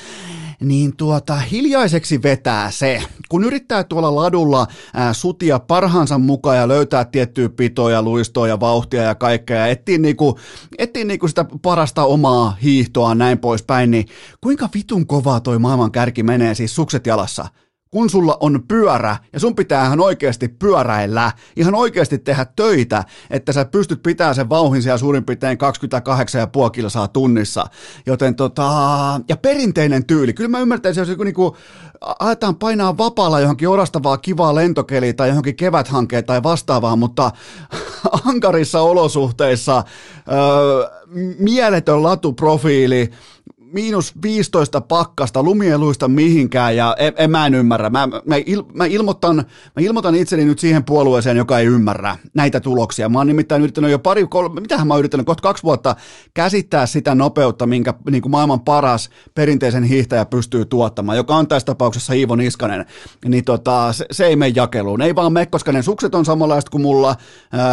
[0.60, 7.06] niin tuota, hiljaiseksi vetää se, kun yrittää tuolla ladulla ää, sutia parhaansa mukaan ja löytää
[7.06, 10.40] tiettyä pitoja, luistoa ja vauhtia ja kaikkea ja etsii niinku,
[11.04, 14.06] niinku sitä parasta omaa hiihtoa näin poispäin, niin
[14.42, 17.48] kuinka vitun kovaa toi maailman kärki menee siis sukset jalassa?
[17.92, 23.54] Kun sulla on pyörä ja sun pitää ihan oikeasti pyöräillä, ihan oikeasti tehdä töitä, että
[23.54, 25.58] sä pystyt pitämään sen vauhin siellä suurin piirtein
[26.66, 27.66] 28,5 kilsaa tunnissa.
[28.06, 28.72] Joten tota,
[29.30, 31.58] ja perinteinen tyyli, kyllä mä ymmärtäisin, jos joku niinku,
[32.02, 37.32] aletaan painaa vapaalla johonkin orastavaa kivaa lentokeliä tai johonkin keväthankeen tai vastaavaa, mutta
[38.26, 39.84] ankarissa olosuhteissa
[40.32, 40.90] öö,
[41.40, 43.12] mieletön latuprofiili,
[43.74, 47.90] miinus 15 pakkasta, lumi ei luista mihinkään ja en, en mä en ymmärrä.
[47.90, 49.36] Mä, mä, il, mä, ilmoitan,
[49.76, 53.10] mä ilmoitan itseni nyt siihen puolueeseen, joka ei ymmärrä näitä tuloksia.
[53.10, 55.96] Mä oon nimittäin yrittänyt jo pari, kolme, mitähän mä oon yrittänyt, kohta kaksi vuotta
[56.34, 61.66] käsittää sitä nopeutta, minkä niin kuin maailman paras perinteisen hiihtäjä pystyy tuottamaan, joka on tässä
[61.66, 62.86] tapauksessa Iivo Niskanen.
[63.26, 65.02] Niin tota, se, se ei mene jakeluun.
[65.02, 67.16] Ei vaan me, koska ne sukset on samanlaiset kuin mulla,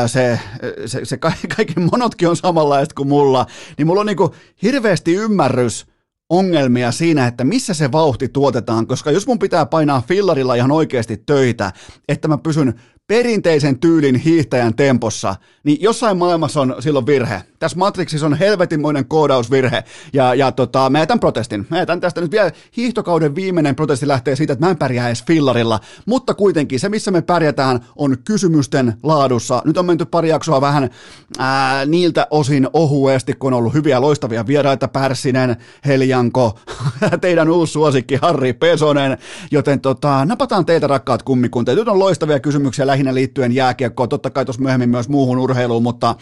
[0.06, 0.40] se,
[0.86, 1.18] se, se
[1.56, 3.46] kaikki monotkin on samanlaiset kuin mulla,
[3.78, 5.93] niin mulla on niin kuin hirveästi ymmärrys
[6.30, 11.16] ongelmia siinä, että missä se vauhti tuotetaan, koska jos mun pitää painaa fillarilla ihan oikeasti
[11.16, 11.72] töitä,
[12.08, 12.74] että mä pysyn
[13.06, 17.42] perinteisen tyylin hiihtäjän tempossa, niin jossain maailmassa on silloin virhe.
[17.58, 21.66] Tässä Matrixissa on helvetinmoinen koodausvirhe, ja, ja tota, mä jätän protestin.
[21.70, 25.24] Mä jätän tästä nyt vielä hiihtokauden viimeinen protesti lähtee siitä, että mä en pärjää edes
[25.24, 29.62] fillarilla, mutta kuitenkin se, missä me pärjätään, on kysymysten laadussa.
[29.64, 30.90] Nyt on menty pari jaksoa vähän
[31.38, 36.58] ää, niiltä osin ohuesti, kun on ollut hyviä loistavia vieraita, Pärssinen, Heljanko,
[37.20, 39.18] teidän uusi suosikki Harri Pesonen,
[39.50, 41.78] joten tota, napataan teitä rakkaat kummikunteet.
[41.78, 46.14] Nyt on loistavia kysymyksiä lähinnä liittyen jääkiekkoon, totta kai tuossa myöhemmin myös muuhun urheiluun, mutta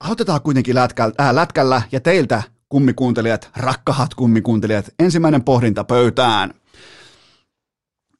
[0.00, 6.54] aloitetaan kuitenkin lätkällä, äh, lätkällä ja teiltä kummikuuntelijat, rakkahat kummikuuntelijat, ensimmäinen pohdinta pöytään.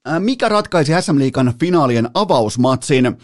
[0.09, 3.18] Äh, mikä ratkaisi SM Liikan finaalien avausmatsin?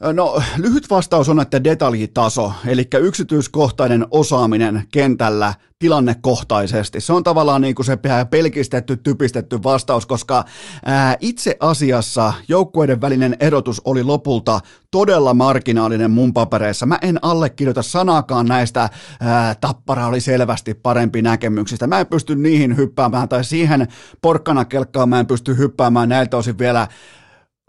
[0.00, 7.00] No, lyhyt vastaus on, että detaljitaso, eli yksityiskohtainen osaaminen kentällä tilannekohtaisesti.
[7.00, 7.98] Se on tavallaan niin kuin se
[8.30, 10.44] pelkistetty, typistetty vastaus, koska
[10.84, 16.86] ää, itse asiassa joukkueiden välinen erotus oli lopulta todella marginaalinen mun papereissa.
[16.86, 21.86] Mä en allekirjoita sanaakaan näistä, ää, tappara oli selvästi parempi näkemyksistä.
[21.86, 23.88] Mä en pysty niihin hyppäämään, tai siihen
[24.22, 26.88] porkkana kelkkaan mä en pysty hyppäämään näiltä osin vielä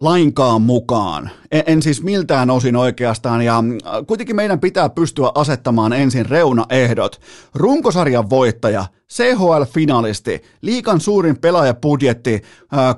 [0.01, 1.29] lainkaan mukaan.
[1.51, 7.21] En, en siis miltään osin oikeastaan, ja äh, kuitenkin meidän pitää pystyä asettamaan ensin reunaehdot.
[7.55, 12.41] Runkosarjan voittaja, CHL-finalisti, liikan suurin pelaajapudjetti,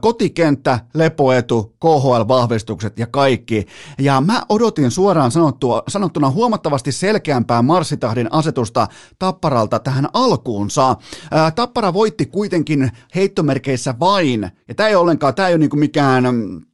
[0.01, 3.65] kotikenttä, lepoetu, KHL-vahvistukset ja kaikki.
[3.99, 8.87] Ja mä odotin suoraan sanottua, sanottuna huomattavasti selkeämpää marssitahdin asetusta
[9.19, 10.95] Tapparalta tähän alkuunsa.
[11.55, 16.70] Tappara voitti kuitenkin heittomerkeissä vain, ja tämä ei ollenkaan, tämä ei ole niin mikään Äh,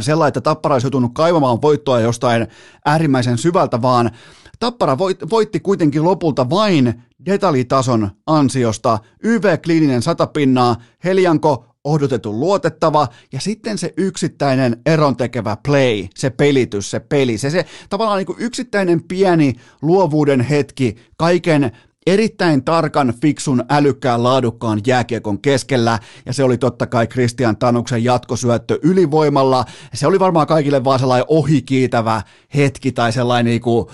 [0.00, 2.46] sellainen, että Tappara olisi joutunut kaivamaan voittoa jostain
[2.84, 4.10] äärimmäisen syvältä, vaan
[4.58, 4.98] Tappara
[5.30, 8.98] voitti kuitenkin lopulta vain detaljitason ansiosta.
[9.24, 17.00] YV kliininen satapinnaa, Helianko odotetun luotettava ja sitten se yksittäinen erontekevä play, se pelitys, se
[17.00, 21.72] peli, se, se tavallaan niin kuin yksittäinen pieni luovuuden hetki kaiken
[22.06, 28.78] erittäin tarkan, fiksun, älykkään, laadukkaan jääkiekon keskellä, ja se oli totta kai Christian Tanuksen jatkosyöttö
[28.82, 29.64] ylivoimalla.
[29.94, 32.22] Se oli varmaan kaikille vaan sellainen ohikiitävä
[32.56, 33.86] hetki tai sellainen niin kuin,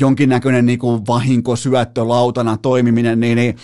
[0.00, 3.56] jonkinnäköinen niin kuin vahinkosyöttö lautana toimiminen, niin, niin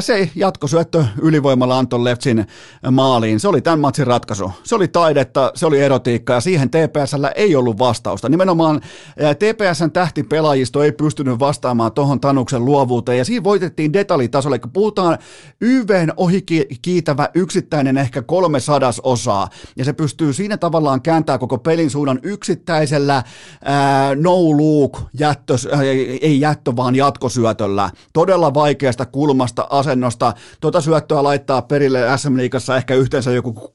[0.00, 2.46] se jatkosyöttö ylivoimalla Anton Leftsin
[2.90, 4.52] maaliin, se oli tämän matsin ratkaisu.
[4.62, 8.28] Se oli taidetta, se oli erotiikka, ja siihen TPSllä ei ollut vastausta.
[8.28, 8.80] Nimenomaan
[9.16, 15.18] TPSn tähtipelaajisto ei pystynyt vastaamaan tuohon Tanuksen luovuuteen, ja siinä voitettiin detaljitasolle, kun puhutaan
[15.60, 16.44] YVn ohi
[16.82, 18.58] kiitävä yksittäinen ehkä kolme
[19.02, 23.22] osaa, ja se pystyy siinä tavallaan kääntää koko pelin suunnan yksittäisellä
[23.64, 25.82] ää, no-look jättö, ää,
[26.20, 27.90] ei jättö, vaan jatkosyötöllä.
[28.12, 30.34] Todella vaikeasta kulmasta asennosta.
[30.60, 33.72] Tota syöttöä laittaa perille SM Liigassa ehkä yhteensä joku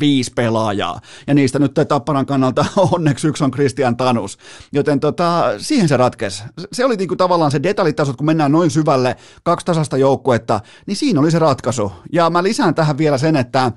[0.00, 4.38] viisi pelaajaa, ja niistä nyt Tapparan kannalta onneksi yksi on Christian Tanus.
[4.72, 6.42] Joten tota, siihen se ratkesi.
[6.72, 10.96] Se oli niinku tavallaan se detaljitaso, kun mennään noin syvälle alle kaksi tasasta joukkuetta, niin
[10.96, 11.92] siinä oli se ratkaisu.
[12.12, 13.72] Ja mä lisään tähän vielä sen, että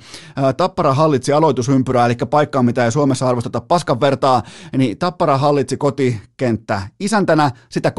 [0.58, 4.44] Tappara hallitsi aloitusympyrää, eli paikkaa, mitä ei Suomessa arvosteta paskan vertaa,
[4.78, 7.92] niin Tappara hallitsi kotikenttä isäntänä sitä 36-22,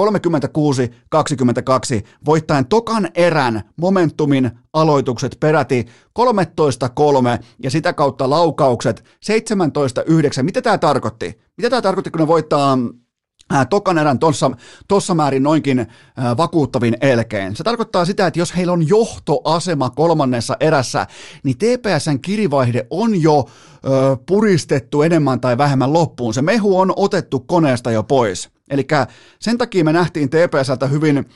[2.26, 5.86] voittaen tokan erän momentumin aloitukset peräti
[6.18, 6.22] 13-3
[7.62, 9.04] ja sitä kautta laukaukset
[10.40, 10.42] 17-9.
[10.42, 11.40] Mitä tämä tarkoitti?
[11.56, 12.78] Mitä tämä tarkoitti, kun ne voittaa
[13.70, 14.50] tokan erän tuossa,
[14.88, 15.86] tossa määrin noinkin äh,
[16.36, 17.56] vakuuttavin elkeen.
[17.56, 21.06] Se tarkoittaa sitä, että jos heillä on johtoasema kolmannessa erässä,
[21.42, 26.34] niin TPSn kirivaihde on jo äh, puristettu enemmän tai vähemmän loppuun.
[26.34, 28.48] Se mehu on otettu koneesta jo pois.
[28.70, 28.86] Eli
[29.40, 31.26] sen takia me nähtiin TPSltä hyvin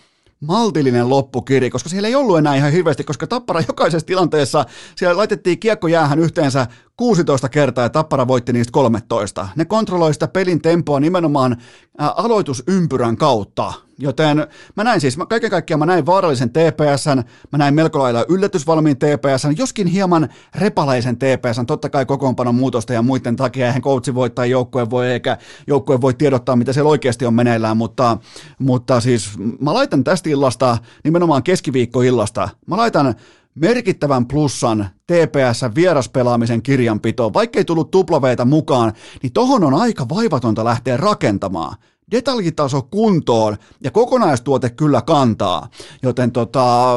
[0.40, 4.64] maltillinen loppukiri, koska siellä ei ollut enää ihan hirveästi, koska Tappara jokaisessa tilanteessa,
[4.96, 9.48] siellä laitettiin kiekko jäähän yhteensä 16 kertaa ja Tappara voitti niistä 13.
[9.56, 11.56] Ne kontrolloi sitä pelin tempoa nimenomaan
[11.98, 13.72] ää, aloitusympyrän kautta.
[13.98, 18.24] Joten mä näin siis, mä, kaiken kaikkiaan mä näin vaarallisen TPSn, mä näin melko lailla
[18.28, 24.14] yllätysvalmiin TPSn, joskin hieman repaleisen TPSn, totta kai kokoonpanon muutosta ja muiden takia, eihän coachi
[24.14, 28.18] voi tai joukkue voi, eikä joukkue voi tiedottaa, mitä siellä oikeasti on meneillään, mutta,
[28.58, 29.30] mutta siis
[29.60, 33.14] mä laitan tästä illasta, nimenomaan keskiviikkoillasta, mä laitan
[33.54, 37.34] merkittävän plussan TPS vieraspelaamisen kirjanpitoon.
[37.34, 41.76] Vaikka ei tullut tuplaveita mukaan, niin tohon on aika vaivatonta lähteä rakentamaan.
[42.10, 45.68] Detaljitaso kuntoon ja kokonaistuote kyllä kantaa.
[46.02, 46.96] Joten tota,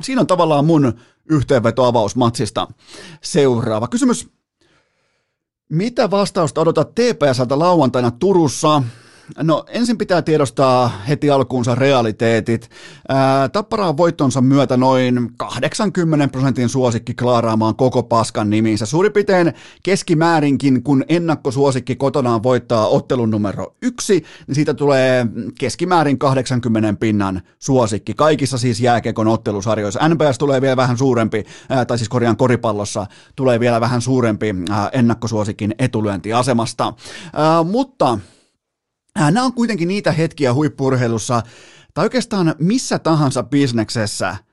[0.00, 0.92] siinä on tavallaan mun
[1.30, 2.68] yhteenveto matsista.
[3.22, 4.28] Seuraava kysymys.
[5.68, 8.82] Mitä vastausta odotat TPSltä lauantaina Turussa?
[9.38, 12.70] No ensin pitää tiedostaa heti alkuunsa realiteetit.
[13.08, 18.86] Ää, Tappara on voittonsa myötä noin 80 prosentin suosikki klaaraamaan koko paskan nimiinsä.
[18.86, 25.26] Suurin piirtein keskimäärinkin, kun ennakkosuosikki kotonaan voittaa ottelun numero yksi, niin siitä tulee
[25.60, 28.14] keskimäärin 80 pinnan suosikki.
[28.14, 30.08] Kaikissa siis jääkekon ottelusarjoissa.
[30.08, 34.90] NPS tulee vielä vähän suurempi, ää, tai siis korjaan koripallossa tulee vielä vähän suurempi ää,
[34.92, 36.92] ennakkosuosikin etulyöntiasemasta.
[37.32, 38.18] Ää, mutta
[39.20, 41.42] Nämä on kuitenkin niitä hetkiä huippurheilussa,
[41.94, 44.36] tai oikeastaan missä tahansa bisneksessä–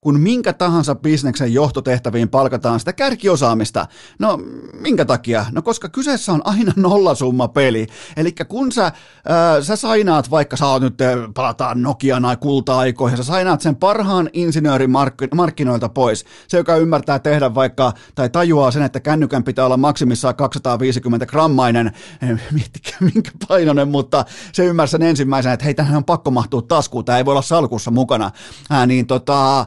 [0.00, 3.86] kun minkä tahansa bisneksen johtotehtäviin palkataan sitä kärkiosaamista.
[4.18, 4.38] No,
[4.80, 5.46] minkä takia?
[5.52, 7.86] No, koska kyseessä on aina nollasumma peli.
[8.16, 8.92] Eli kun sä,
[9.28, 10.94] ää, sä sainaat, vaikka sä oot nyt,
[11.34, 16.24] palataan Nokian kulta-aikoihin, sä sainaat sen parhaan insinöörin mark- markkinoilta pois.
[16.48, 21.92] Se, joka ymmärtää tehdä vaikka, tai tajuaa sen, että kännykän pitää olla maksimissaan 250 grammainen,
[22.52, 27.04] miettikää minkä painoinen, mutta se ymmärsi sen ensimmäisenä, että hei, tähän on pakko mahtua taskuun,
[27.04, 28.30] tämä ei voi olla salkussa mukana.
[28.70, 29.66] Ää, niin tota,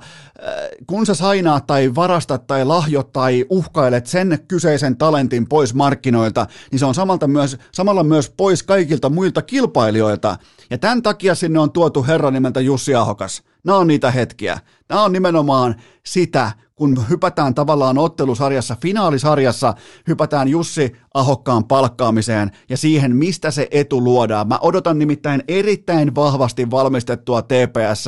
[0.87, 6.79] kun sä sainaat tai varastat tai lahjot tai uhkailet sen kyseisen talentin pois markkinoilta, niin
[6.79, 10.37] se on samalta myös, samalla myös pois kaikilta muilta kilpailijoilta.
[10.69, 13.43] Ja tämän takia sinne on tuotu herra nimeltä Jussi Ahokas.
[13.63, 14.59] Nämä on niitä hetkiä.
[14.89, 15.75] Nämä on nimenomaan
[16.05, 19.73] sitä, kun hypätään tavallaan ottelusarjassa, finaalisarjassa,
[20.07, 24.47] hypätään Jussi Ahokkaan palkkaamiseen ja siihen, mistä se etu luodaan.
[24.47, 28.05] Mä odotan nimittäin erittäin vahvasti valmistettua TPS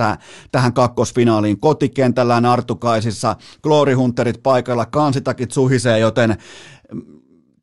[0.52, 6.38] tähän kakkosfinaaliin kotikentällään Artukaisissa, Glory Hunterit paikalla, kansitakit suhisee, joten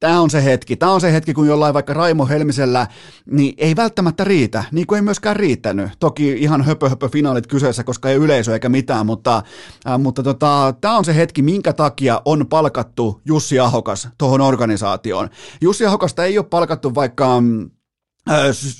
[0.02, 0.76] Tämä on se hetki.
[0.76, 2.86] Tämä on se hetki, kun jollain vaikka Raimo Helmisellä,
[3.30, 5.90] niin ei välttämättä riitä, niin kuin ei myöskään riittänyt.
[6.00, 9.42] Toki ihan höpö, höpö finaalit kyseessä, koska ei yleisö eikä mitään, mutta,
[9.88, 15.28] äh, mutta tota, tämä on se hetki, minkä takia on palkattu Jussi Ahokas tuohon organisaatioon.
[15.60, 17.70] Jussi Ahokasta ei ole palkattu vaikka mm,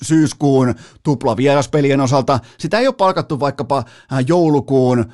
[0.05, 2.41] syyskuun tupla vieraspelien osalta.
[2.59, 3.85] Sitä ei ole palkattu vaikkapa
[4.27, 5.13] joulukuun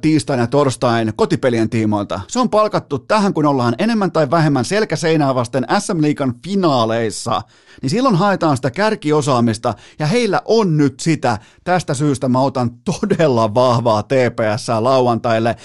[0.00, 2.20] tiistain ja torstain kotipelien tiimoilta.
[2.28, 7.42] Se on palkattu tähän, kun ollaan enemmän tai vähemmän selkäseinää vasten SM Liikan finaaleissa,
[7.82, 11.38] niin silloin haetaan sitä kärkiosaamista, ja heillä on nyt sitä.
[11.64, 15.56] Tästä syystä mä otan todella vahvaa TPS lauantaille.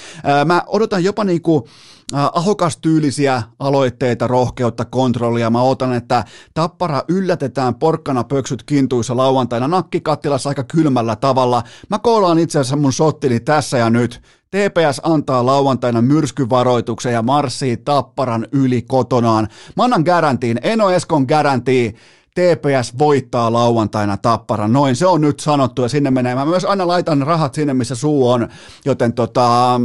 [0.46, 1.68] Mä odotan jopa niinku
[2.14, 5.50] ahokastyylisiä aloitteita, rohkeutta, kontrollia.
[5.50, 6.24] Mä otan, että
[6.54, 11.64] Tappara yllätetään porkkana pöksyt kintuissa lauantaina nakkikattilassa aika kylmällä tavalla.
[11.90, 14.22] Mä koolaan itse asiassa mun sottini tässä ja nyt.
[14.52, 19.48] TPS antaa lauantaina myrskyvaroituksen ja marssii Tapparan yli kotonaan.
[19.78, 21.96] Mä annan garantiin, Eno Eskon garantii,
[22.36, 24.68] TPS voittaa lauantaina tappara.
[24.68, 26.36] Noin, se on nyt sanottu ja sinne menee.
[26.36, 28.48] Mä myös aina laitan rahat sinne, missä suu on,
[28.86, 29.80] joten tota,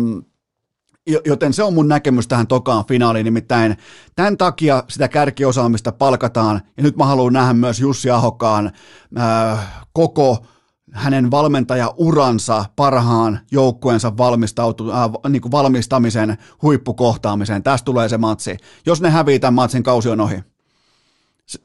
[1.24, 3.76] Joten se on mun näkemys tähän tokaan finaaliin, nimittäin
[4.16, 8.70] tämän takia sitä kärkiosaamista palkataan, ja nyt mä haluan nähdä myös Jussi Ahokkaan
[9.18, 9.58] äh,
[9.92, 10.38] koko
[10.92, 17.62] hänen valmentajauransa parhaan joukkueensa valmistautu, äh, niin kuin valmistamisen huippukohtaamiseen.
[17.62, 18.56] Tästä tulee se matsi.
[18.86, 20.44] Jos ne hävii tämän matsin, kausi on ohi.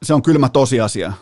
[0.02, 1.12] Se on kylmä tosiasia.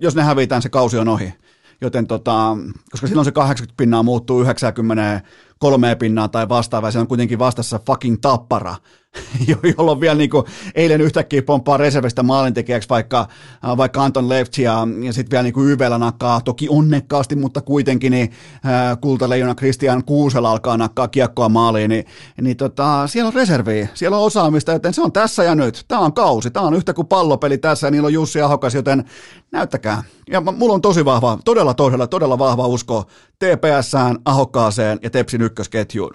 [0.00, 1.34] Jos ne hävii tämän, se kausi on ohi.
[1.80, 2.56] Joten tota,
[2.90, 5.20] koska silloin se 80 pinnaa muuttuu 90
[5.60, 8.76] kolmea pinnaa tai vastaavaa, se on kuitenkin vastassa fucking tappara,
[9.78, 10.44] jolloin vielä niin kuin
[10.74, 13.20] eilen yhtäkkiä pomppaa reservistä maalintekijäksi vaikka,
[13.64, 17.60] äh, vaikka Anton Lefts ja, ja sitten vielä niin kuin YVllä nakkaa, toki onnekkaasti, mutta
[17.60, 18.30] kuitenkin niin
[18.66, 22.04] äh, kultaleijona Christian Kuusela alkaa nakkaa kiekkoa maaliin, niin,
[22.40, 25.84] niin tota, siellä on reserviä, siellä on osaamista, joten se on tässä ja nyt.
[25.88, 29.04] Tämä on kausi, tämä on yhtä kuin pallopeli tässä ja niillä on Jussi Ahokas, joten
[29.52, 30.02] näyttäkää.
[30.30, 33.04] Ja mulla on tosi vahva, todella, todella, todella vahva usko
[33.38, 36.14] TPSään, Ahokkaaseen ja Tepsin ykkösketjuun.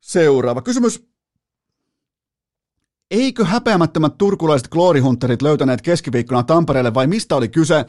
[0.00, 1.10] Seuraava kysymys.
[3.10, 7.84] Eikö häpeämättömät turkulaiset glory hunterit löytäneet keskiviikkona Tampereelle vai mistä oli kyse?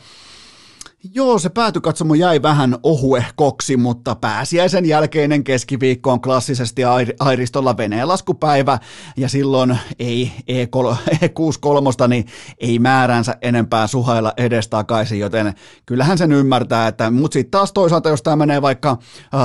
[1.04, 6.82] Joo, se päätykatsomo jäi vähän ohuehkoksi, mutta pääsiäisen jälkeinen keskiviikko on klassisesti
[7.20, 8.80] Airistolla veneenlaskupäivä,
[9.18, 12.26] ja silloin ei E63, niin
[12.58, 15.54] ei määränsä enempää suhailla edestakaisin, joten
[15.86, 18.98] kyllähän sen ymmärtää, että, mutta sitten taas toisaalta, jos tämä menee vaikka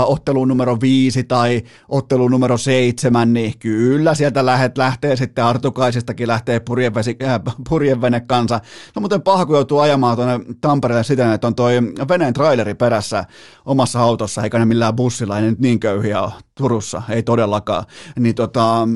[0.06, 6.60] otteluun numero viisi tai otteluun numero seitsemän, niin kyllä sieltä lähet, lähtee sitten Artukaisistakin lähtee
[6.60, 8.60] purjevesi, äh, purjevene kanssa.
[8.96, 11.74] No muuten paha, kun joutuu ajamaan tuonne Tampereelle siten, että on toi
[12.08, 13.24] veneen traileri perässä
[13.66, 17.84] omassa autossa, eikä ne millään bussilla, ei nyt niin köyhiä ole Turussa, ei todellakaan.
[18.18, 18.88] Niin tota,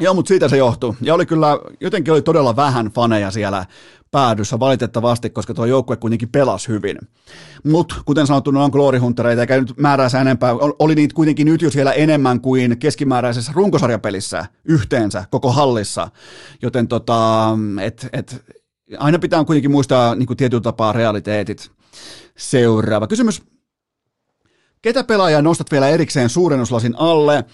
[0.00, 0.96] Joo, mutta siitä se johtuu.
[1.00, 3.66] Ja oli kyllä, jotenkin oli todella vähän faneja siellä
[4.10, 6.98] päädyssä valitettavasti, koska tuo joukkue kuitenkin pelasi hyvin.
[7.64, 10.52] Mutta kuten sanottu, ne on gloorihuntereita, eikä nyt määränsä enempää.
[10.78, 16.08] Oli niitä kuitenkin nyt jo siellä enemmän kuin keskimääräisessä runkosarjapelissä yhteensä koko hallissa.
[16.62, 17.48] Joten tota,
[17.82, 18.44] et, et,
[18.98, 21.70] aina pitää kuitenkin muistaa niin kuin tietyllä tapaa realiteetit.
[22.36, 23.42] Seuraava kysymys.
[24.82, 27.44] Ketä pelaajaa nostat vielä erikseen suurennuslasin alle?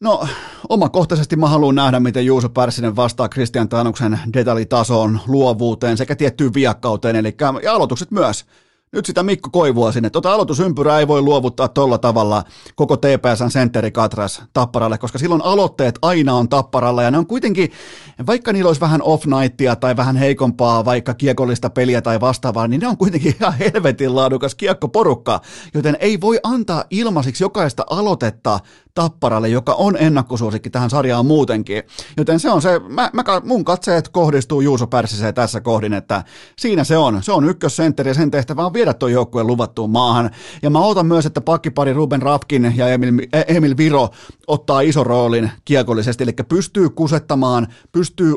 [0.00, 0.28] No,
[0.68, 7.16] omakohtaisesti mä haluan nähdä, miten Juuso Pärssinen vastaa Christian Tanuksen detaljitasoon, luovuuteen sekä tiettyyn viakkauteen,
[7.16, 8.44] eli ja aloitukset myös
[8.92, 10.10] nyt sitä Mikko Koivua sinne.
[10.10, 15.98] Tota aloitusympyrää ei voi luovuttaa tolla tavalla koko TPSn sentteri Katras Tapparalle, koska silloin aloitteet
[16.02, 17.72] aina on Tapparalla ja ne on kuitenkin,
[18.26, 22.80] vaikka niillä olisi vähän off nightia tai vähän heikompaa vaikka kiekollista peliä tai vastaavaa, niin
[22.80, 25.40] ne on kuitenkin ihan helvetin laadukas kiekkoporukka,
[25.74, 28.58] joten ei voi antaa ilmaisiksi jokaista aloitetta
[28.94, 31.82] Tapparalle, joka on ennakkosuosikki tähän sarjaan muutenkin.
[32.16, 36.24] Joten se on se, mä, mä, mun katseet kohdistuu Juuso Pärssiseen tässä kohdin, että
[36.58, 37.22] siinä se on.
[37.22, 40.30] Se on ykkössentteri ja sen tehtävä on viedä tuo joukkueen luvattuun maahan.
[40.62, 43.12] Ja mä otan myös, että pakkipari Ruben Rafkin ja Emil,
[43.48, 44.08] Emil Viro
[44.46, 48.34] ottaa iso roolin kiekollisesti, eli pystyy kusettamaan, pystyy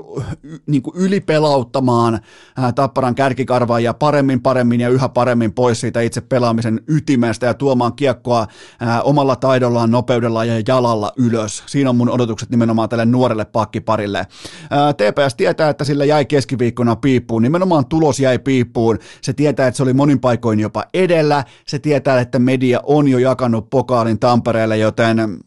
[0.65, 2.19] niin ylipelauttamaan
[2.57, 7.53] ää, Tapparan kärkikarvaa ja paremmin, paremmin ja yhä paremmin pois siitä itse pelaamisen ytimestä ja
[7.53, 8.47] tuomaan kiekkoa
[8.79, 11.63] ää, omalla taidollaan, nopeudella ja jalalla ylös.
[11.65, 14.27] Siinä on mun odotukset nimenomaan tälle nuorelle pakkiparille.
[14.69, 18.99] Ää, TPS tietää, että sillä jäi keskiviikkona piippuun, nimenomaan tulos jäi piippuun.
[19.21, 21.43] Se tietää, että se oli monin paikoin jopa edellä.
[21.67, 25.39] Se tietää, että media on jo jakanut pokaalin Tampereelle, joten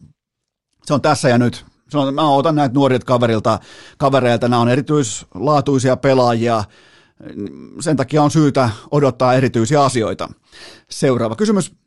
[0.85, 1.65] se on tässä ja nyt.
[1.89, 3.59] Se on, mä otan näitä nuorilta kaverilta,
[3.97, 6.63] kavereilta, nämä on erityislaatuisia pelaajia,
[7.79, 10.29] sen takia on syytä odottaa erityisiä asioita.
[10.89, 11.86] Seuraava kysymys.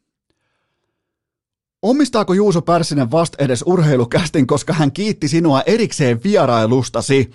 [1.82, 7.30] Omistaako Juuso Pärssinen vasta edes urheilukästin, koska hän kiitti sinua erikseen vierailustasi?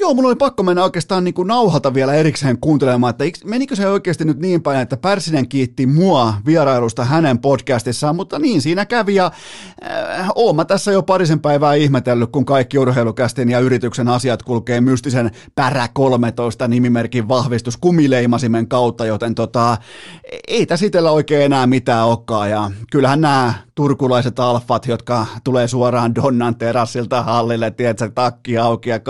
[0.00, 3.88] Joo, mulla oli pakko mennä oikeastaan niin kuin nauhalta vielä erikseen kuuntelemaan, että menikö se
[3.88, 9.14] oikeasti nyt niin päin, että Pärsinen kiitti mua vierailusta hänen podcastissaan, mutta niin siinä kävi
[9.14, 9.30] ja
[10.16, 14.80] äh, oon mä tässä jo parisen päivää ihmetellyt, kun kaikki urheilukästin ja yrityksen asiat kulkee
[14.80, 19.76] mystisen Pärä 13 nimimerkin vahvistus kumileimasimen kautta, joten tota,
[20.48, 26.14] ei tässä itsellä oikein enää mitään olekaan ja kyllähän nämä turkulaiset alfat, jotka tulee suoraan
[26.14, 29.00] Donnan terassilta hallille, tiedätkö, takki auki ja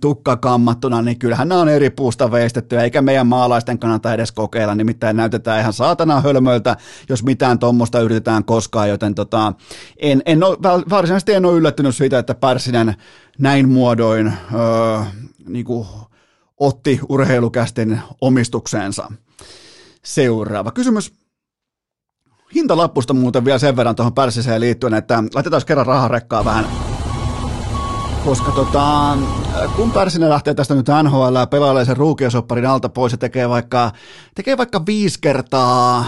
[0.00, 4.74] tukka kammattuna, niin kyllähän nämä on eri puusta veistetty, eikä meidän maalaisten kannata edes kokeilla,
[4.74, 6.76] nimittäin näytetään ihan saatana hölmöltä,
[7.08, 9.52] jos mitään tuommoista yritetään koskaan, joten tota,
[9.96, 10.56] en, en ole,
[10.90, 12.94] varsinaisesti en ole yllättynyt siitä, että Pärsinen
[13.38, 15.00] näin muodoin öö,
[15.48, 15.86] niin kuin,
[16.58, 19.12] otti urheilukästin omistukseensa.
[20.02, 21.20] Seuraava kysymys.
[22.54, 26.66] Hintalappusta muuten vielä sen verran tuohon Pärsiseen liittyen, että laitetaan kerran raharekkaa vähän
[28.24, 29.16] koska tota,
[29.76, 33.92] kun Pärsinen lähtee tästä nyt NHL ja pelailee sen ruukiosopparin alta pois ja tekee vaikka,
[34.34, 36.06] tekee vaikka viisi kertaa äh,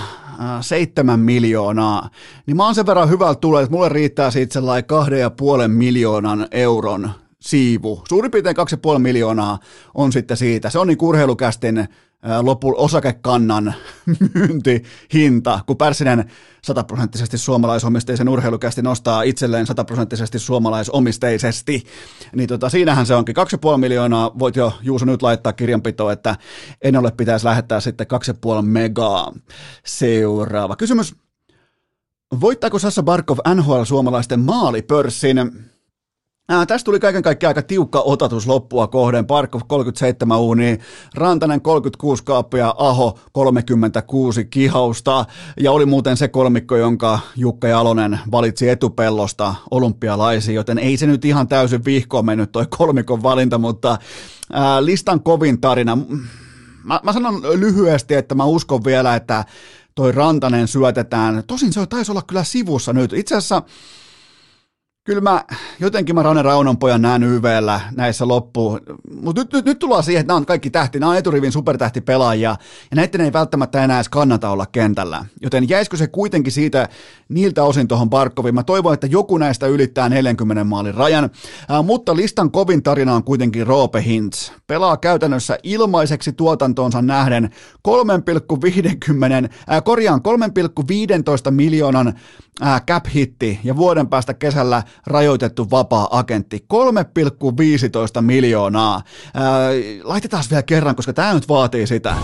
[0.61, 2.09] seitsemän miljoonaa,
[2.47, 5.70] niin mä oon sen verran hyvältä tulee, että mulle riittää siitä sellainen kahden ja puolen
[5.70, 8.03] miljoonan euron siivu.
[8.09, 8.57] Suurin piirtein
[8.93, 9.59] 2,5 miljoonaa
[9.95, 10.70] on sitten siitä.
[10.70, 11.88] Se on niin urheilukästin
[12.42, 13.74] lopu, osakekannan
[14.34, 16.30] myyntihinta, kun Pärsinen
[16.64, 21.84] sataprosenttisesti suomalaisomisteisen urheilukästi nostaa itselleen sataprosenttisesti suomalaisomisteisesti,
[22.34, 23.36] niin tota, siinähän se onkin.
[23.72, 26.36] 2,5 miljoonaa voit jo Juuso nyt laittaa kirjanpitoon, että
[26.82, 28.06] en ole pitäisi lähettää sitten
[28.58, 29.32] 2,5 megaa.
[29.84, 31.14] Seuraava kysymys.
[32.40, 35.36] Voittaako Sassa Barkov NHL suomalaisten maalipörssin?
[36.53, 39.26] Ää, tästä tuli kaiken kaikkiaan aika tiukka otatus loppua kohden.
[39.26, 40.78] Parkov 37 uuni,
[41.14, 45.24] Rantanen 36 kaappia, Aho 36 kihausta.
[45.61, 51.24] Ja oli muuten se kolmikko, jonka Jukka Jalonen valitsi etupellosta olympialaisiin, joten ei se nyt
[51.24, 53.98] ihan täysin vihkoon mennyt toi kolmikon valinta, mutta
[54.53, 55.98] ää, listan kovin tarina.
[56.84, 59.44] Mä, mä sanon lyhyesti, että mä uskon vielä, että
[59.94, 61.42] toi Rantanen syötetään.
[61.46, 63.12] Tosin se taisi olla kyllä sivussa nyt.
[63.12, 63.62] Itse asiassa
[65.05, 65.44] Kyllä mä,
[65.80, 68.80] jotenkin mä Rane Raunonpojan näen YVllä näissä loppuun.
[69.22, 72.57] Mutta nyt, nyt, nyt, tullaan siihen, että nämä on kaikki tähti, nämä on eturivin supertähtipelaajia,
[72.90, 75.24] ja näiden ei välttämättä enää edes kannata olla kentällä.
[75.40, 76.88] Joten jäisikö se kuitenkin siitä
[77.28, 78.55] niiltä osin tuohon Barkoviin?
[78.55, 83.24] Mä toivon, että joku näistä ylittää 40 maalin rajan, äh, mutta listan kovin tarina on
[83.24, 84.50] kuitenkin Roope Hintz.
[84.66, 87.50] Pelaa käytännössä ilmaiseksi tuotantoonsa nähden
[87.88, 90.20] 3,50, äh, korjaan
[91.48, 92.14] 3,15 miljoonan
[92.62, 96.64] äh, cap-hitti ja vuoden päästä kesällä rajoitettu vapaa-agentti.
[96.74, 99.03] 3,15 miljoonaa.
[99.34, 99.70] Ää,
[100.03, 102.16] laitetaan vielä kerran, koska tämä nyt vaatii sitä.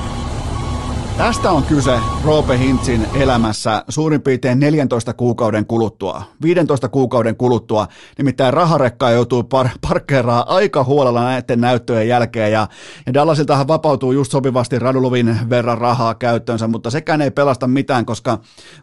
[1.18, 6.22] Tästä on kyse Roope Hintzin elämässä suurin piirtein 14 kuukauden kuluttua.
[6.42, 7.86] 15 kuukauden kuluttua,
[8.18, 12.68] nimittäin raharekka joutuu par- parkkeeraa aika huolella näiden näyttöjen jälkeen ja,
[13.06, 18.38] ja Dallasiltahan vapautuu just sopivasti Raduluvin verran rahaa käyttöönsä, mutta sekään ei pelasta mitään, koska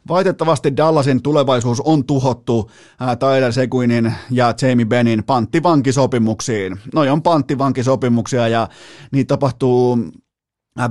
[0.07, 6.79] valitettavasti Dallasin tulevaisuus on tuhottu ää, Tyler Seguinin ja Jamie Benin panttivankisopimuksiin.
[6.93, 8.67] Noi on panttivankisopimuksia ja
[9.11, 9.97] niitä tapahtuu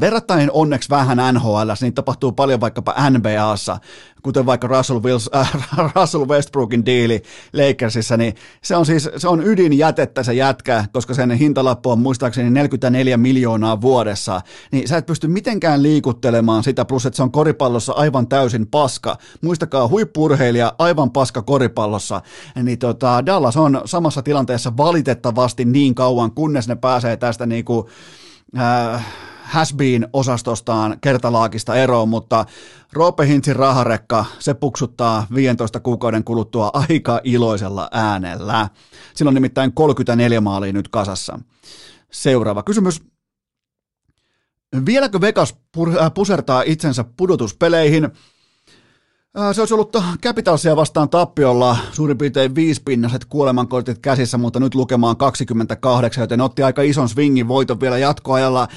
[0.00, 3.78] verrattain onneksi vähän NHL, niin tapahtuu paljon vaikkapa NBAssa,
[4.22, 5.52] kuten vaikka Russell, Wills, äh,
[5.96, 7.22] Russell Westbrookin diili
[7.52, 12.50] Lakersissa, niin se on siis se on ydinjätettä se jätkä, koska sen hintalappu on muistaakseni
[12.50, 14.40] 44 miljoonaa vuodessa,
[14.72, 19.18] niin sä et pysty mitenkään liikuttelemaan sitä, plus että se on koripallossa aivan täysin paska.
[19.40, 22.22] Muistakaa, huippurheilija aivan paska koripallossa,
[22.62, 27.88] niin tota, Dallas on samassa tilanteessa valitettavasti niin kauan, kunnes ne pääsee tästä niinku,
[28.58, 29.06] äh,
[29.44, 29.74] has
[30.12, 32.44] osastostaan kertalaakista eroon, mutta
[32.92, 38.68] Roope Hintzin raharekka, se puksuttaa 15 kuukauden kuluttua aika iloisella äänellä.
[39.14, 41.38] Sillä on nimittäin 34 maalia nyt kasassa.
[42.12, 43.02] Seuraava kysymys.
[44.86, 45.54] Vieläkö Vegas
[46.14, 48.10] pusertaa itsensä pudotuspeleihin?
[49.52, 56.22] Se olisi ollut Capitalsia vastaan tappiolla suurin piirtein viispinnaset kuolemankortit käsissä, mutta nyt lukemaan 28,
[56.22, 58.68] joten otti aika ison swingin voiton vielä jatkoajalla.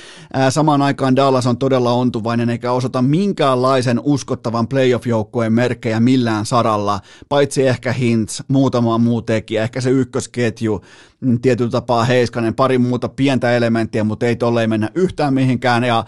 [0.50, 7.00] Samaan aikaan Dallas on todella ontuvainen eikä osata minkäänlaisen uskottavan playoff-joukkueen merkkejä millään saralla,
[7.30, 10.82] paitsi ehkä Hintz, muutama muu tekijä, ehkä se ykkösketju,
[11.22, 15.84] mm, tietyllä tapaa Heiskanen, pari muuta pientä elementtiä, mutta ei tolleen mennä yhtään mihinkään.
[15.84, 16.06] Ja,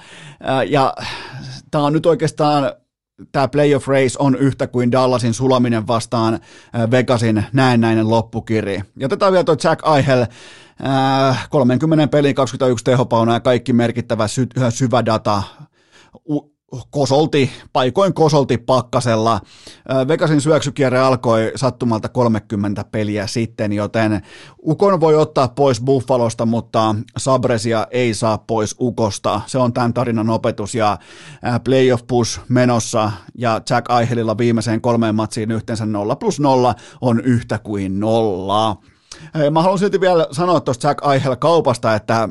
[0.70, 0.93] ja
[1.72, 2.72] tämä on nyt oikeastaan
[3.32, 8.82] tämä playoff race on yhtä kuin Dallasin sulaminen vastaan äh, Vegasin näennäinen loppukiri.
[8.97, 10.26] Ja otetaan vielä tuo Jack Eichel,
[11.49, 15.43] 30 pelin 21 tehopauna ja kaikki merkittävä sy- syvä data
[16.89, 19.41] kosolti, paikoin kosolti pakkasella.
[20.07, 24.22] Vegasin syöksykierre alkoi sattumalta 30 peliä sitten, joten
[24.65, 29.41] Ukon voi ottaa pois Buffalosta, mutta Sabresia ei saa pois Ukosta.
[29.45, 30.97] Se on tämän tarinan opetus ja
[31.63, 37.59] playoff push menossa ja Jack Eichelilla viimeiseen kolmeen matsiin yhteensä 0 plus 0 on yhtä
[37.59, 38.78] kuin nolla.
[39.51, 42.30] Mä haluan silti vielä sanoa tuosta Jack Eichel kaupasta, että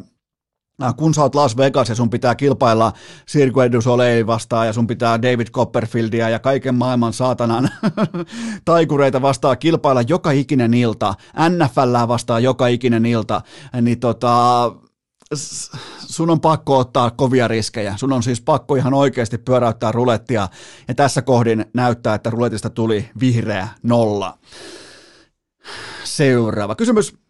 [0.96, 2.92] kun sä oot Las Vegas ja sun pitää kilpailla
[3.28, 7.68] Cirque du Soleil vastaan ja sun pitää David Copperfieldia ja kaiken maailman saatanan
[8.64, 11.14] taikureita vastaan kilpailla joka ikinen ilta,
[11.48, 13.40] NFL vastaan joka ikinen ilta,
[13.82, 14.72] niin tota,
[16.06, 17.96] sun on pakko ottaa kovia riskejä.
[17.96, 20.48] Sun on siis pakko ihan oikeasti pyöräyttää rulettia
[20.88, 24.38] ja tässä kohdin näyttää, että ruletista tuli vihreä nolla.
[26.04, 27.27] Seuraava kysymys.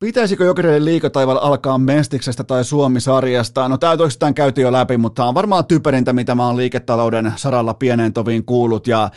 [0.00, 3.68] Pitäisikö Jokereiden liikataival alkaa Mestiksestä tai Suomi-sarjasta?
[3.68, 7.32] No tämä oikeastaan käyty jo läpi, mutta tämä on varmaan typerintä, mitä mä oon liiketalouden
[7.36, 9.10] saralla pieneen toviin kuullut ja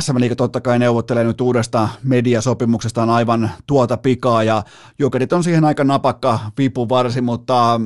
[0.00, 4.62] SM Liiga totta kai neuvottelee nyt uudesta mediasopimuksestaan aivan tuota pikaa ja
[4.98, 7.80] Jokerit on siihen aika napakka vipuvarsi, mutta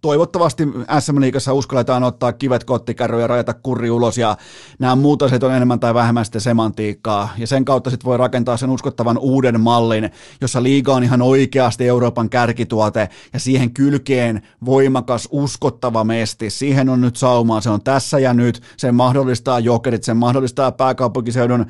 [0.00, 0.62] toivottavasti
[1.00, 4.36] SM Liigassa uskalletaan ottaa kivet kottikärryä ja rajata kurri ulos ja
[4.78, 7.28] nämä muut asiat on enemmän tai vähemmän sitten semantiikkaa.
[7.38, 10.10] Ja sen kautta sitten voi rakentaa sen uskottavan uuden mallin,
[10.40, 17.00] jossa liiga on ihan oikeasti Euroopan kärkituote ja siihen kylkeen voimakas uskottava mesti, siihen on
[17.00, 21.66] nyt saumaa, se on tässä ja nyt, se mahdollistaa Jokerit, se mahdollistaa pääkaupunki pääkaupunkiseudun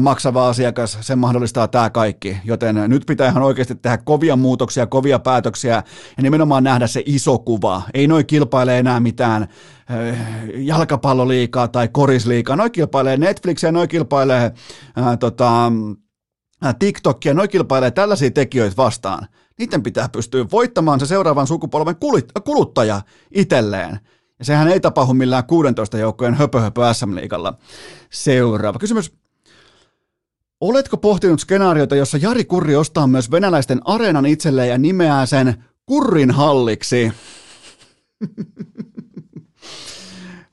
[0.00, 2.36] maksava asiakas, sen mahdollistaa tämä kaikki.
[2.44, 5.82] Joten nyt pitää ihan oikeasti tehdä kovia muutoksia, kovia päätöksiä
[6.16, 7.82] ja nimenomaan nähdä se iso kuva.
[7.94, 10.16] Ei noi kilpaile enää mitään eh,
[10.54, 12.56] jalkapalloliikaa tai korisliikaa.
[12.56, 14.52] Noi kilpailee Netflixiä, noi kilpailee
[14.96, 15.72] ää, tota,
[16.78, 19.26] TikTokia, noi kilpailee tällaisia tekijöitä vastaan.
[19.58, 21.96] Niiden pitää pystyä voittamaan se seuraavan sukupolven
[22.44, 23.98] kuluttaja itselleen.
[24.42, 27.54] Ja sehän ei tapahdu millään 16 joukkojen höpö, höpö SM-liigalla.
[28.10, 29.12] Seuraava kysymys.
[30.60, 36.30] Oletko pohtinut skenaariota, jossa Jari Kurri ostaa myös venäläisten areenan itselleen ja nimeää sen Kurrin
[36.30, 37.12] halliksi?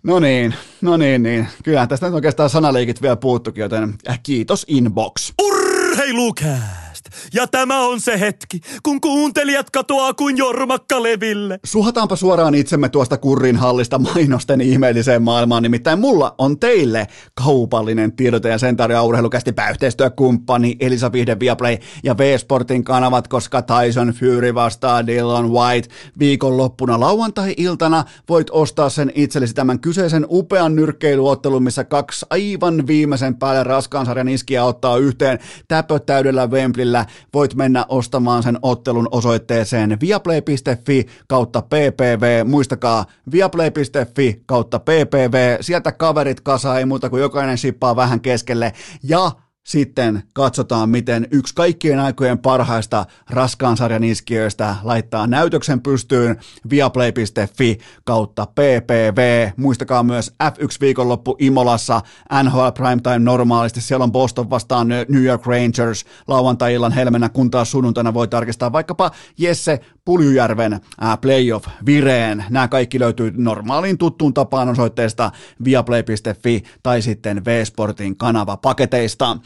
[0.07, 1.47] no niin, no niin, niin.
[1.63, 5.33] Kyllä tästä nyt oikeastaan sanaliikit vielä puuttukin, joten äh, kiitos inbox.
[5.41, 6.88] Urr!
[7.33, 11.59] Ja tämä on se hetki, kun kuuntelijat katoaa kuin jormakka leville.
[11.63, 18.49] Suhataanpa suoraan itsemme tuosta kurrin hallista mainosten ihmeelliseen maailmaan, nimittäin mulla on teille kaupallinen tiedote
[18.49, 25.07] ja sen tarjoaa urheilukästi yhteistyökumppani Elisa Vihde Viaplay ja V-Sportin kanavat, koska Tyson Fury vastaa
[25.07, 25.89] Dylan White
[26.19, 33.63] viikonloppuna lauantai-iltana voit ostaa sen itsellesi tämän kyseisen upean nyrkkeilyottelun, missä kaksi aivan viimeisen päälle
[33.63, 41.61] raskaan sarjan iskiä ottaa yhteen täpöttäydellä Wembleyllä voit mennä ostamaan sen ottelun osoitteeseen viaplay.fi kautta
[41.61, 42.45] ppv.
[42.45, 45.57] Muistakaa viaplay.fi kautta ppv.
[45.61, 49.31] Sieltä kaverit kasa, ei muuta kuin jokainen sippaa vähän keskelle ja
[49.69, 56.39] sitten katsotaan, miten yksi kaikkien aikojen parhaista raskaan sarjan iskiöistä laittaa näytöksen pystyyn
[56.69, 59.49] viaplay.fi kautta ppv.
[59.57, 62.01] Muistakaa myös F1 viikonloppu Imolassa,
[62.43, 68.13] NHL Primetime normaalisti, siellä on Boston vastaan New York Rangers lauantai-illan helmenä, kun taas sunnuntaina
[68.13, 69.79] voi tarkistaa vaikkapa Jesse
[70.09, 70.79] Puljujärven
[71.21, 72.43] playoff-vireen.
[72.49, 75.31] Nämä kaikki löytyy normaaliin tuttuun tapaan osoitteesta
[75.63, 79.37] viaplay.fi tai sitten V-Sportin kanava paketeista.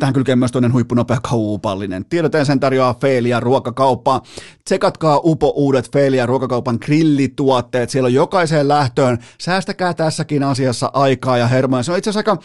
[0.00, 2.04] Tähän kylkee myös toinen huippunopea kaupallinen.
[2.04, 4.22] Tiedoteen sen tarjoaa Feilia ruokakauppa.
[4.64, 7.90] Tsekatkaa Upo uudet Feilia ruokakaupan grillituotteet.
[7.90, 9.18] Siellä on jokaiseen lähtöön.
[9.38, 11.82] Säästäkää tässäkin asiassa aikaa ja hermoja.
[11.82, 12.42] Se on itse asiassa aika,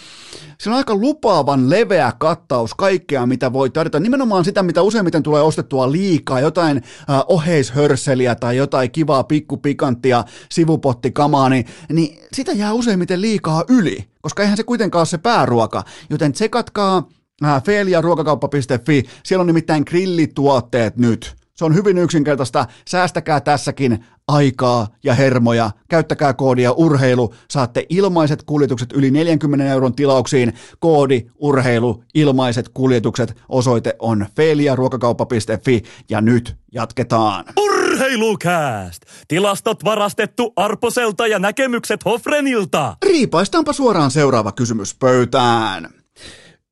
[0.58, 4.00] se on aika lupaavan leveä kattaus kaikkea, mitä voi tarjota.
[4.00, 6.40] Nimenomaan sitä, mitä useimmiten tulee ostettua liikaa.
[6.40, 7.24] Jotain äh,
[7.72, 14.58] oheishörsseliä tai jotain kivaa pikkupikanttia sivupottikamaa, niin, niin sitä jää useimmiten liikaa yli koska eihän
[14.58, 17.08] se kuitenkaan ole se pääruoka, joten tsekatkaa
[17.46, 21.36] äh, feeliaruokakauppa.fi, siellä on nimittäin grillituotteet nyt.
[21.56, 28.94] Se on hyvin yksinkertaista, säästäkää tässäkin aikaa ja hermoja, käyttäkää koodia urheilu, saatte ilmaiset kuljetukset
[28.94, 37.46] yli 40 euron tilauksiin, koodi urheilu, ilmaiset kuljetukset, osoite on feeliaruokakauppa.fi ja nyt jatketaan.
[37.58, 39.02] Urheilukääst!
[39.28, 42.98] Tilastot varastettu Arposelta ja näkemykset Hofrenilta.
[43.06, 46.05] Riipaistaanpa suoraan seuraava kysymys pöytään.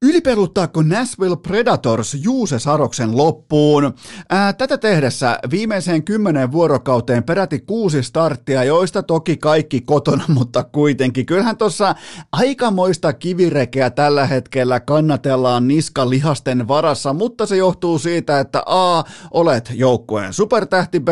[0.06, 3.94] Ylipeluttaako Nashville Predators Juuse Saroksen loppuun?
[4.30, 11.26] Ää, tätä tehdessä viimeiseen kymmenen vuorokauteen peräti kuusi starttia, joista toki kaikki kotona, mutta kuitenkin.
[11.26, 11.96] Kyllähän tuossa
[12.32, 20.34] aikamoista kivirekeä tällä hetkellä kannatellaan niskalihasten varassa, mutta se johtuu siitä, että A, olet joukkueen
[20.34, 21.08] supertähti, B,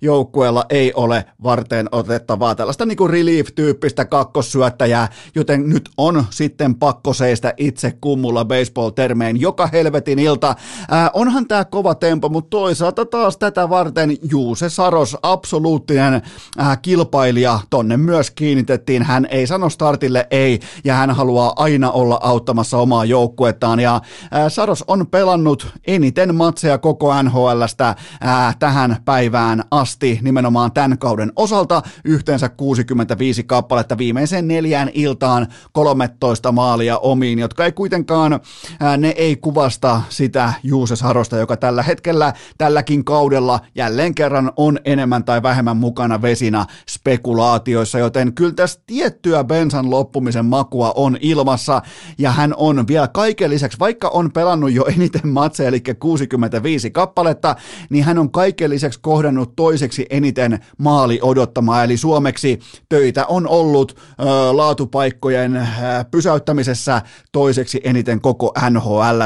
[0.00, 7.54] joukkueella ei ole varten otettavaa tällaista niinku relief-tyyppistä kakkossyöttäjää, joten nyt on sitten pakko seistä
[7.56, 10.48] itse kummulla kuulla baseball-termein joka helvetin ilta.
[10.92, 16.22] Äh, onhan tämä kova tempo, mutta toisaalta taas tätä varten Juuse Saros, absoluuttinen
[16.60, 19.02] äh, kilpailija, tonne myös kiinnitettiin.
[19.02, 23.80] Hän ei sano startille ei, ja hän haluaa aina olla auttamassa omaa joukkuettaan.
[23.80, 24.00] Ja äh,
[24.48, 31.82] Saros on pelannut eniten matseja koko NHLstä äh, tähän päivään asti, nimenomaan tämän kauden osalta,
[32.04, 39.36] yhteensä 65 kappaletta viimeiseen neljään iltaan 13 maalia omiin, jotka ei kuitenkaan kuitenkaan ne ei
[39.36, 45.76] kuvasta sitä Juuses Harosta, joka tällä hetkellä, tälläkin kaudella jälleen kerran on enemmän tai vähemmän
[45.76, 51.82] mukana vesinä spekulaatioissa, joten kyllä tässä tiettyä bensan loppumisen makua on ilmassa,
[52.18, 57.56] ja hän on vielä kaiken lisäksi, vaikka on pelannut jo eniten matseja, eli 65 kappaletta,
[57.90, 62.58] niin hän on kaiken lisäksi kohdannut toiseksi eniten maali odottamaa, eli suomeksi
[62.88, 64.24] töitä on ollut ö,
[64.56, 65.64] laatupaikkojen ö,
[66.10, 67.02] pysäyttämisessä
[67.32, 69.22] toiseksi eniten sitten koko NHL.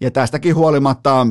[0.00, 1.26] Ja tästäkin huolimatta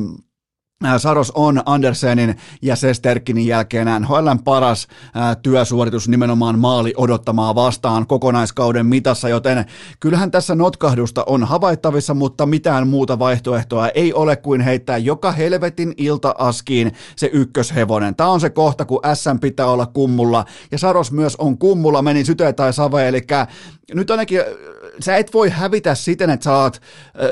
[0.84, 8.06] Äh, Saros on Andersenin ja Sesterkinin jälkeen NHLn paras äh, työsuoritus nimenomaan maali odottamaa vastaan
[8.06, 9.64] kokonaiskauden mitassa, joten
[10.00, 15.94] kyllähän tässä notkahdusta on havaittavissa, mutta mitään muuta vaihtoehtoa ei ole kuin heittää joka helvetin
[15.96, 18.16] ilta-askiin se ykköshevonen.
[18.16, 22.24] Tämä on se kohta, kun SM pitää olla kummulla ja Saros myös on kummulla, meni
[22.24, 23.20] syte tai save, eli
[23.94, 24.40] nyt ainakin
[25.00, 26.70] sä et voi hävitä siten, että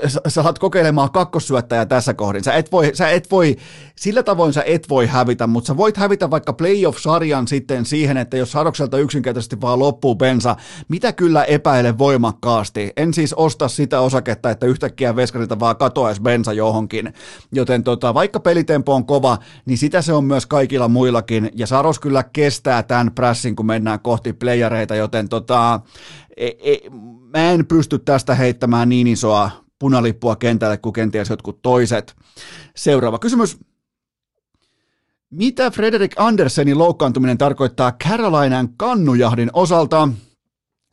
[0.06, 2.44] sä, sä alat kokeilemaan kakkossyöttäjää tässä kohdin.
[2.44, 3.56] Sä et, voi, sä et voi,
[3.96, 8.36] sillä tavoin sä et voi hävitä, mutta sä voit hävitä vaikka playoff-sarjan sitten siihen, että
[8.36, 10.56] jos Sarokselta yksinkertaisesti vaan loppuu bensa,
[10.88, 12.92] mitä kyllä epäile voimakkaasti.
[12.96, 17.12] En siis osta sitä osaketta, että yhtäkkiä veskarilta vaan katoaisi bensa johonkin.
[17.52, 21.50] Joten tota, vaikka pelitempo on kova, niin sitä se on myös kaikilla muillakin.
[21.54, 25.80] Ja Saros kyllä kestää tämän pressin, kun mennään kohti playareita, joten tota,
[26.36, 26.78] e, e,
[27.32, 32.16] mä en pysty tästä heittämään niin isoa punalippua kentälle kuin kenties jotkut toiset.
[32.76, 33.58] Seuraava kysymys.
[35.30, 40.08] Mitä Frederik Andersenin loukkaantuminen tarkoittaa Carolinan kannujahdin osalta?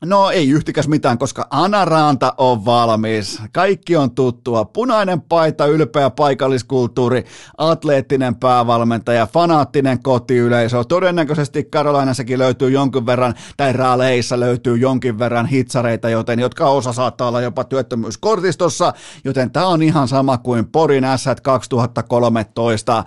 [0.06, 3.42] No ei yhtikäs mitään, koska Anaranta on valmis.
[3.52, 4.66] Kaikki on tuttua.
[4.66, 7.26] Punainen paita, ylpeä paikalliskulttuuri,
[7.58, 10.84] atleettinen päävalmentaja, fanaattinen kotiyleisö.
[10.84, 17.28] Todennäköisesti Karolainassakin löytyy jonkin verran, tai Raaleissa löytyy jonkin verran hitsareita, joten jotka osa saattaa
[17.28, 18.94] olla jopa työttömyyskortistossa,
[19.24, 23.04] joten tämä on ihan sama kuin Porin S 2013.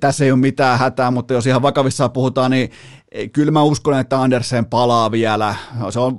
[0.00, 2.70] Tässä ei ole mitään hätää, mutta jos ihan vakavissaan puhutaan, niin
[3.32, 5.54] kyllä mä uskon, että Andersen palaa vielä.
[5.90, 6.18] Se on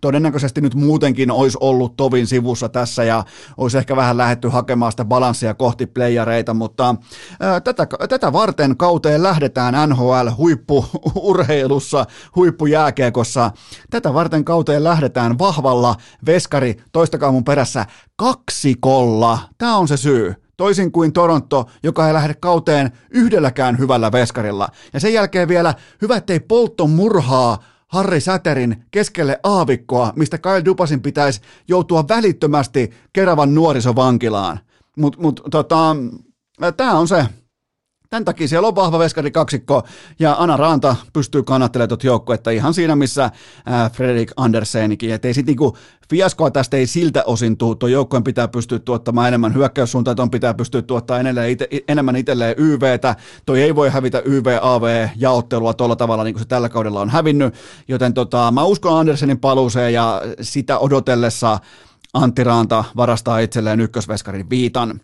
[0.00, 3.24] todennäköisesti nyt muutenkin olisi ollut tovin sivussa tässä ja
[3.56, 6.94] olisi ehkä vähän lähetty hakemaan sitä balanssia kohti playareita, mutta
[7.64, 13.50] tätä, tätä varten kauteen lähdetään NHL huippuurheilussa, huippujääkiekossa.
[13.90, 15.94] Tätä varten kauteen lähdetään vahvalla
[16.26, 17.86] veskari toista mun perässä
[18.16, 19.38] kaksikolla.
[19.58, 24.68] Tämä on se syy toisin kuin Toronto, joka ei lähde kauteen yhdelläkään hyvällä veskarilla.
[24.92, 31.02] Ja sen jälkeen vielä hyvä, ettei poltto murhaa Harri Säterin keskelle aavikkoa, mistä Kyle Dupasin
[31.02, 34.60] pitäisi joutua välittömästi Keravan nuorisovankilaan.
[34.96, 35.96] Mutta mut, tota,
[36.76, 37.26] tämä on se
[38.12, 39.82] Tämän takia siellä on vahva veskari kaksikko
[40.18, 43.30] ja Ana Ranta pystyy kannattelemaan tuota joukkuetta ihan siinä, missä
[43.92, 45.12] Fredrik Andersenikin.
[45.12, 45.76] Että ei sit niinku,
[46.10, 47.74] fiaskoa tästä ei siltä osin tuu.
[47.74, 53.16] Tuo joukkueen pitää pystyä tuottamaan enemmän hyökkäyssuuntaan, tuon pitää pystyä tuottamaan ite, enemmän itselleen YVtä.
[53.46, 57.54] Toi ei voi hävitä YV-AV-jaottelua tuolla tavalla, niin kuin se tällä kaudella on hävinnyt.
[57.88, 61.58] Joten tota, mä uskon Andersenin paluuseen ja sitä odotellessa
[62.14, 65.00] Antti Ranta varastaa itselleen ykkösveskarin viitan.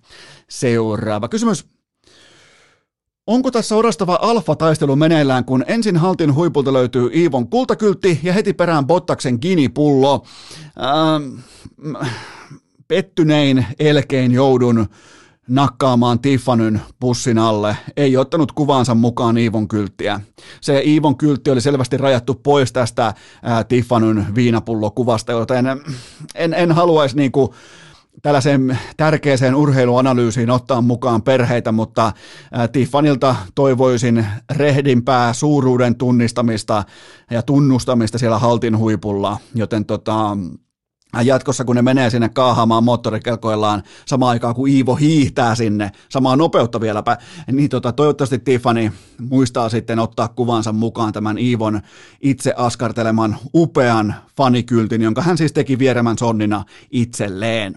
[0.48, 1.77] Seuraava kysymys.
[3.28, 8.86] Onko tässä orastava alfa-taistelu meneillään, kun ensin haltin huipulta löytyy Iivon kultakyltti ja heti perään
[8.86, 10.22] Bottaksen ginipullo?
[10.80, 11.38] Ähm,
[12.88, 14.86] pettynein elkein joudun
[15.48, 17.76] nakkaamaan Tiffanyn pussin alle.
[17.96, 20.20] Ei ottanut kuvaansa mukaan Iivon kylttiä.
[20.60, 25.66] Se Iivon kyltti oli selvästi rajattu pois tästä ää, Tiffanyn viinapullokuvasta, joten
[26.34, 27.54] en, en haluaisi niinku
[28.22, 32.12] tällaiseen tärkeäseen urheiluanalyysiin ottaa mukaan perheitä, mutta
[32.72, 36.84] Tiffanilta toivoisin rehdimpää suuruuden tunnistamista
[37.30, 40.36] ja tunnustamista siellä haltin huipulla, joten tota,
[41.22, 46.80] jatkossa, kun ne menee sinne kaahaamaan moottorikelkoillaan samaan aikaan, kun Iivo hiihtää sinne, samaa nopeutta
[46.80, 47.16] vieläpä,
[47.52, 48.92] niin tota, toivottavasti Tiffany
[49.30, 51.80] muistaa sitten ottaa kuvansa mukaan tämän Iivon
[52.20, 57.74] itse askarteleman upean fanikyltin, jonka hän siis teki vieremän sonnina itselleen.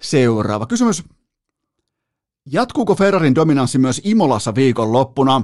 [0.00, 1.04] Seuraava kysymys.
[2.52, 5.42] Jatkuuko Ferrarin dominanssi myös Imolassa viikonloppuna?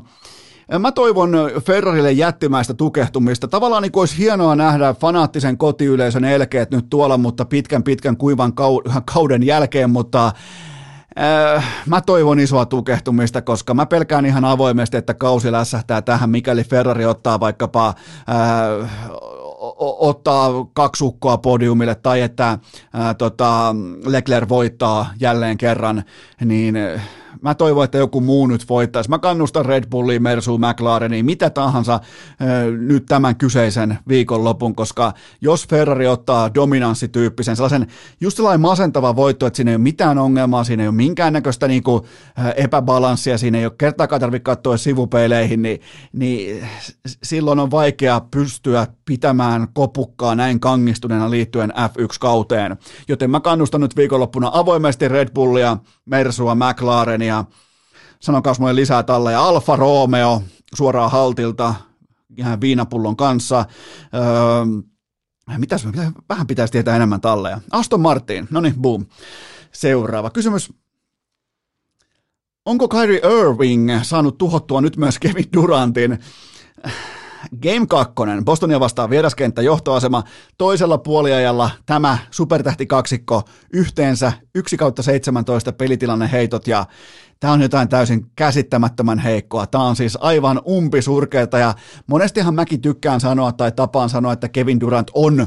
[0.78, 1.32] Mä toivon
[1.64, 3.48] Ferrarille jättimäistä tukehtumista.
[3.48, 8.52] Tavallaan niin olisi hienoa nähdä fanaattisen kotiyleisön elkeet nyt tuolla, mutta pitkän pitkän kuivan
[9.04, 10.32] kauden jälkeen, mutta
[11.18, 16.64] Äh, mä toivon isoa tukehtumista, koska mä pelkään ihan avoimesti, että kausi lässähtää tähän, mikäli
[16.64, 18.90] Ferrari ottaa vaikkapa äh,
[19.78, 22.58] ottaa kaksi ukkoa podiumille tai että
[22.92, 23.74] ää, tota,
[24.06, 26.02] Leclerc voittaa jälleen kerran,
[26.44, 26.76] niin
[27.42, 29.10] mä toivon, että joku muu nyt voittaisi.
[29.10, 32.00] Mä kannustan Red Bulliin, Mersuun, McLareniin, mitä tahansa
[32.78, 37.86] nyt tämän kyseisen viikonlopun, koska jos Ferrari ottaa dominanssityyppisen, sellaisen
[38.20, 41.82] just sellainen masentava voitto, että siinä ei ole mitään ongelmaa, siinä ei ole minkäännäköistä niin
[41.82, 42.02] kuin,
[42.56, 45.80] epäbalanssia, siinä ei ole kertaakaan tarvitse katsoa sivupeileihin, niin,
[46.12, 46.64] niin
[47.22, 52.76] silloin on vaikea pystyä pitämään kopukkaa näin kangistuneena liittyen F1-kauteen.
[53.08, 57.31] Joten mä kannustan nyt viikonloppuna avoimesti Red Bullia, Mersua, McLarenia,
[58.20, 60.42] sanokaa mulle lisää tällä, ja Alfa Romeo
[60.74, 61.74] suoraan haltilta
[62.36, 63.64] ihan viinapullon kanssa.
[64.14, 67.60] Öö, mitäs, mitä, vähän pitäisi tietää enemmän talleja.
[67.70, 69.06] Aston Martin, no niin, boom.
[69.72, 70.72] Seuraava kysymys.
[72.64, 76.18] Onko Kyrie Irving saanut tuhottua nyt myös Kevin Durantin?
[77.62, 78.14] Game 2,
[78.44, 80.22] Bostonia vastaan vieraskenttä johtoasema,
[80.58, 86.86] toisella puoliajalla tämä supertähti kaksikko yhteensä 1 kautta 17 pelitilanne heitot ja
[87.42, 89.66] Tämä on jotain täysin käsittämättömän heikkoa.
[89.66, 91.74] Tämä on siis aivan umpisurkeata ja
[92.06, 95.46] monestihan mäkin tykkään sanoa tai tapaan sanoa, että Kevin Durant on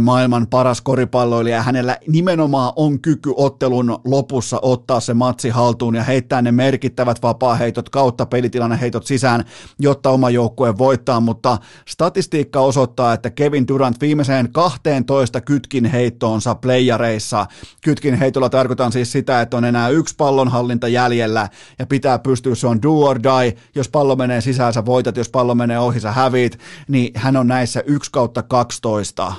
[0.00, 1.56] maailman paras koripalloilija.
[1.56, 7.22] Ja hänellä nimenomaan on kyky ottelun lopussa ottaa se matsi haltuun ja heittää ne merkittävät
[7.22, 9.44] vapaaheitot kautta pelitilanne heitot sisään,
[9.78, 11.58] jotta oma joukkue voittaa, mutta
[11.88, 17.46] statistiikka osoittaa, että Kevin Durant viimeiseen 12 kytkin heittoonsa playareissa,
[17.84, 21.48] kytkin heitolla tarkoitan siis sitä, että on enää yksi pallonhallinta jäljellä
[21.78, 25.28] ja pitää pystyä, se on do or die, jos pallo menee sisään sä voitat, jos
[25.28, 26.58] pallo menee ohi sä hävit,
[26.88, 29.32] niin hän on näissä 1 kautta 12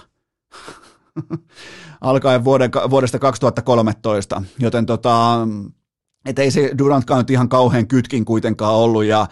[2.02, 5.48] alkaen vuoden, vuodesta 2013, joten tota,
[6.26, 9.28] että ei se Durantkaan nyt ihan kauhean kytkin kuitenkaan ollut, ja,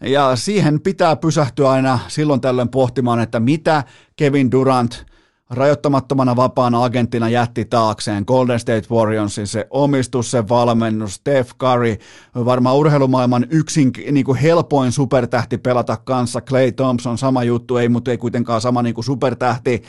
[0.00, 3.84] ja siihen pitää pysähtyä aina silloin tällöin pohtimaan, että mitä
[4.16, 5.06] Kevin Durant
[5.50, 11.96] rajoittamattomana vapaana agenttina jätti taakseen Golden State Warriorsin se omistus, se valmennus, Steph Curry,
[12.34, 18.10] varmaan urheilumaailman yksin niin kuin helpoin supertähti pelata kanssa, Clay Thompson, sama juttu, ei, mutta
[18.10, 19.82] ei kuitenkaan sama niin kuin supertähti,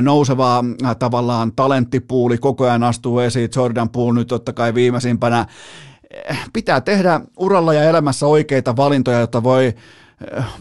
[0.00, 0.64] nouseva
[0.98, 5.46] tavallaan talenttipuuli, koko ajan astuu esiin, Jordan Poole nyt totta kai viimeisimpänä,
[6.52, 9.74] pitää tehdä uralla ja elämässä oikeita valintoja, jotta voi,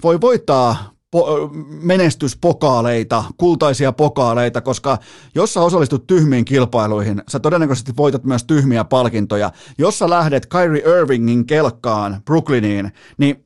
[0.03, 1.49] voi voittaa po-
[1.81, 4.97] menestyspokaaleita, kultaisia pokaaleita, koska
[5.35, 9.51] jos sä osallistut tyhmiin kilpailuihin, sä todennäköisesti voitat myös tyhmiä palkintoja.
[9.77, 13.45] Jos sä lähdet Kyrie Irvingin kelkkaan Brooklyniin, niin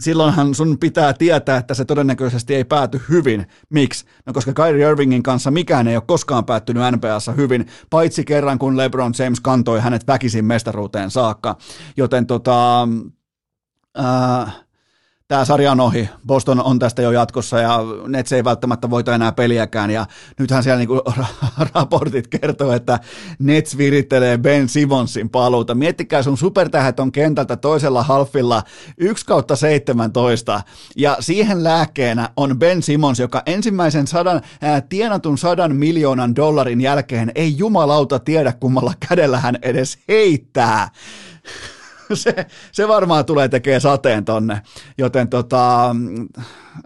[0.00, 3.46] silloinhan sun pitää tietää, että se todennäköisesti ei pääty hyvin.
[3.70, 4.06] Miksi?
[4.26, 8.76] No koska Kyrie Irvingin kanssa mikään ei ole koskaan päättynyt NBAssa hyvin, paitsi kerran kun
[8.76, 11.56] LeBron James kantoi hänet väkisin mestaruuteen saakka.
[11.96, 12.88] Joten tota,
[15.28, 16.08] tämä sarja on ohi.
[16.26, 19.90] Boston on tästä jo jatkossa ja Nets ei välttämättä voita enää peliäkään.
[19.90, 20.06] Ja
[20.38, 21.02] nythän siellä niinku
[21.74, 23.00] raportit kertoo, että
[23.38, 25.74] Nets virittelee Ben Simonsin paluuta.
[25.74, 28.62] Miettikää sun supertähdet on kentältä toisella halfilla
[28.96, 30.62] 1 kautta 17.
[30.96, 37.32] Ja siihen lääkkeenä on Ben Simons, joka ensimmäisen sadan, ää, tienatun sadan miljoonan dollarin jälkeen
[37.34, 40.88] ei jumalauta tiedä kummalla kädellä hän edes heittää.
[42.14, 44.62] se, se varmaan tulee tekemään sateen tonne.
[44.98, 45.90] Joten tota,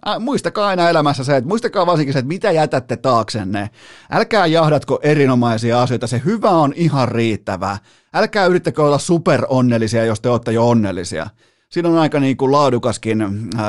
[0.09, 3.71] äh, muistakaa aina elämässä se, että muistakaa varsinkin se, että mitä jätätte taaksenne.
[4.11, 7.79] Älkää jahdatko erinomaisia asioita, se hyvä on ihan riittävä.
[8.15, 11.27] Älkää yrittäkö olla superonnellisia, jos te olette jo onnellisia.
[11.71, 13.27] Siinä on aika niin kuin laadukaskin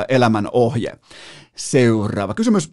[0.07, 0.91] elämän ohje.
[1.55, 2.71] Seuraava kysymys.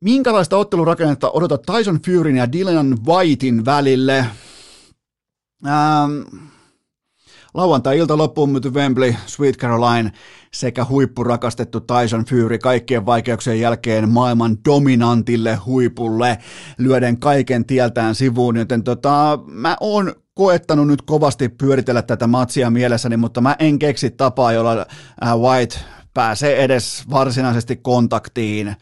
[0.00, 4.26] Minkälaista ottelurakennetta odotat Tyson Furyn ja Dylan Whitein välille?
[5.66, 6.48] Ähm,
[7.58, 10.12] Lauantai-ilta loppuun myyty Wembley, Sweet Caroline
[10.54, 16.38] sekä huippurakastettu Tyson Fury kaikkien vaikeuksien jälkeen maailman dominantille huipulle
[16.78, 23.16] lyöden kaiken tieltään sivuun, joten tota, mä oon koettanut nyt kovasti pyöritellä tätä matsia mielessäni,
[23.16, 24.86] mutta mä en keksi tapaa, jolla
[25.36, 25.78] White
[26.14, 28.76] pääsee edes varsinaisesti kontaktiin.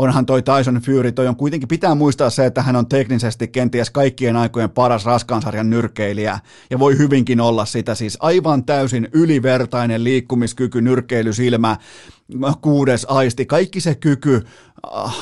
[0.00, 3.90] Onhan toi Tyson Fury, toi on kuitenkin, pitää muistaa se, että hän on teknisesti kenties
[3.90, 6.38] kaikkien aikojen paras raskansarjan nyrkkeilijä,
[6.70, 11.76] ja voi hyvinkin olla sitä siis aivan täysin ylivertainen liikkumiskyky, nyrkkeilysilmä,
[12.62, 14.46] kuudes aisti, kaikki se kyky
[14.96, 15.16] äh,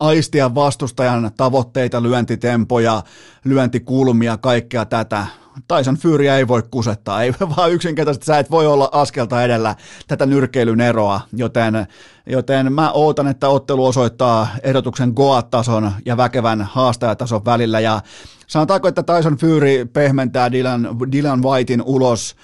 [0.00, 3.02] aistia vastustajan tavoitteita, lyöntitempoja,
[3.44, 5.26] lyöntikulmia, kaikkea tätä.
[5.68, 9.74] Tyson Furyä ei voi kusettaa, ei vaan yksinkertaisesti sä et voi olla askelta edellä
[10.06, 11.86] tätä nyrkeilyn eroa, joten,
[12.26, 17.80] joten mä ootan, että ottelu osoittaa ehdotuksen Goat-tason ja väkevän haastajatason välillä.
[17.80, 18.00] Ja
[18.46, 22.36] sanotaanko, että Tyson Fury pehmentää Dylan, Dylan Whitein ulos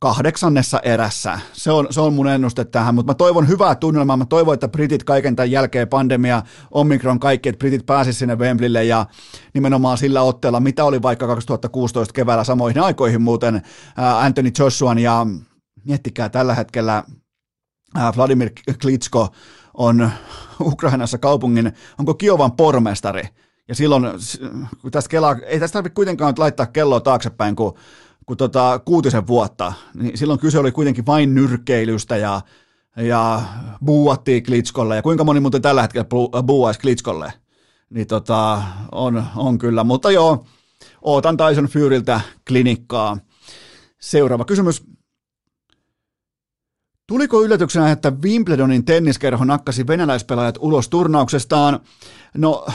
[0.00, 1.40] kahdeksannessa erässä.
[1.52, 4.16] Se on, se on mun ennuste tähän, mutta mä toivon hyvää tunnelmaa.
[4.16, 8.84] Mä toivon, että Britit kaiken tämän jälkeen, pandemia, Omikron, kaikki, että Britit pääsisivät sinne Wembleylle
[8.84, 9.06] ja
[9.54, 13.62] nimenomaan sillä otteella, mitä oli vaikka 2016 keväällä samoihin aikoihin muuten
[13.96, 15.26] Anthony Joshuan ja
[15.84, 17.04] miettikää tällä hetkellä
[18.16, 18.50] Vladimir
[18.82, 19.28] Klitsko
[19.74, 20.10] on
[20.60, 23.22] Ukrainassa kaupungin, onko Kiovan pormestari,
[23.68, 24.04] ja silloin,
[24.82, 27.74] kun tästä kelaa, ei tästä tarvitse kuitenkaan laittaa kelloa taaksepäin, kun
[28.30, 32.40] kun tota, kuutisen vuotta, niin silloin kyse oli kuitenkin vain nyrkkeilystä ja,
[32.96, 33.42] ja
[33.84, 34.96] buuattiin Klitskolle.
[34.96, 36.06] Ja kuinka moni muuten tällä hetkellä
[36.46, 37.32] buuaisi Klitskolle?
[37.90, 38.62] Niin tota,
[38.92, 39.84] on, on kyllä.
[39.84, 40.44] Mutta joo,
[41.02, 43.18] ootan Tyson Furyltä klinikkaa.
[44.00, 44.82] Seuraava kysymys.
[47.06, 51.80] Tuliko yllätyksenä, että Wimbledonin tenniskerho nakkasi venäläispelaajat ulos turnauksestaan?
[52.36, 52.66] No,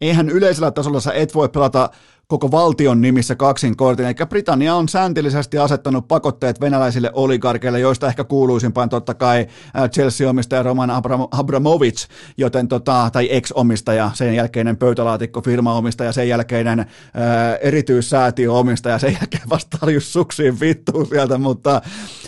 [0.00, 1.90] eihän yleisellä tasolla sä et voi pelata
[2.28, 4.06] koko valtion nimissä kaksin kortin.
[4.06, 10.62] Eli Britannia on sääntillisesti asettanut pakotteet venäläisille oligarkeille, joista ehkä kuuluisimpaan totta kai äh, Chelsea-omistaja
[10.62, 17.58] Roman Abram- Abramovich, joten tota, tai ex-omistaja, sen jälkeinen pöytälaatikko firma-omistaja, sen jälkeinen ää, äh,
[17.60, 21.82] erityissäätiö-omistaja, sen jälkeen vasta suksiin vittuun sieltä, mutta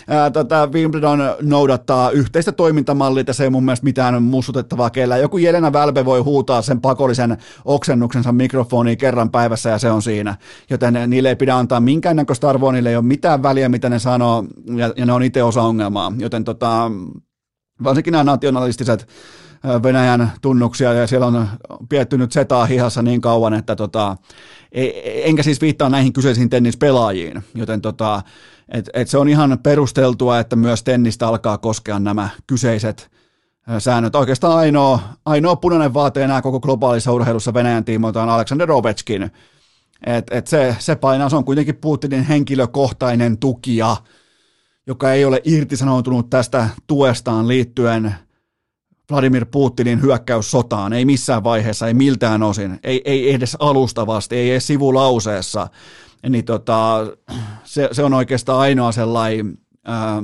[0.07, 5.17] ää, äh, tota, Wimbledon noudattaa yhteistä toimintamallia, se ei mun mielestä mitään mussutettavaa kellä.
[5.17, 10.37] Joku Jelena Välbe voi huutaa sen pakollisen oksennuksensa mikrofoniin kerran päivässä ja se on siinä.
[10.69, 14.43] Joten niille ei pidä antaa minkäännäköistä arvoa, niille ei ole mitään väliä, mitä ne sanoo,
[14.75, 16.13] ja, ja ne on itse osa ongelmaa.
[16.17, 16.91] Joten tota,
[17.83, 19.07] varsinkin nämä nationalistiset
[19.83, 21.47] Venäjän tunnuksia ja siellä on
[21.89, 24.17] piettynyt setaa hihassa niin kauan, että tota,
[25.03, 28.21] enkä siis viittaa näihin kyseisiin tennispelaajiin, joten tota,
[28.69, 33.11] et, et se on ihan perusteltua, että myös tennistä alkaa koskea nämä kyseiset
[33.79, 34.15] säännöt.
[34.15, 39.31] Oikeastaan ainoa, ainoa punainen vaate enää koko globaalissa urheilussa Venäjän tiimoilta on Aleksander Ovechkin,
[40.05, 43.97] Et, et se, se painaa, se on kuitenkin Putinin henkilökohtainen tukija,
[44.87, 48.15] joka ei ole irtisanoutunut tästä tuestaan liittyen
[49.11, 54.67] Vladimir Putinin hyökkäyssotaan, ei missään vaiheessa, ei miltään osin, ei, ei edes alustavasti, ei edes
[54.67, 55.67] sivulauseessa.
[56.29, 57.07] Niin tota,
[57.63, 60.23] se, se on oikeastaan ainoa sellainen ää,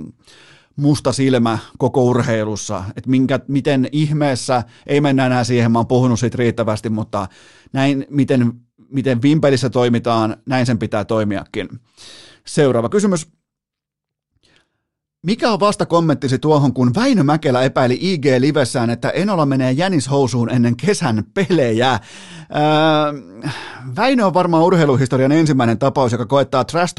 [0.76, 3.10] musta silmä koko urheilussa, että
[3.48, 7.28] miten ihmeessä, ei mennä enää siihen, mä oon puhunut siitä riittävästi, mutta
[7.74, 8.54] näin, miten,
[8.90, 11.70] miten vimpelissä toimitaan, näin sen pitää toimiakin.
[12.46, 13.28] Seuraava kysymys.
[15.26, 20.78] Mikä on vasta kommenttisi tuohon, kun Väinö Mäkelä epäili IG-livessään, että Enola menee jänishousuun ennen
[20.78, 21.92] kesän pelejä?
[21.92, 22.00] Öö,
[23.96, 26.96] Väinö on varmaan urheiluhistorian ensimmäinen tapaus, joka koettaa trash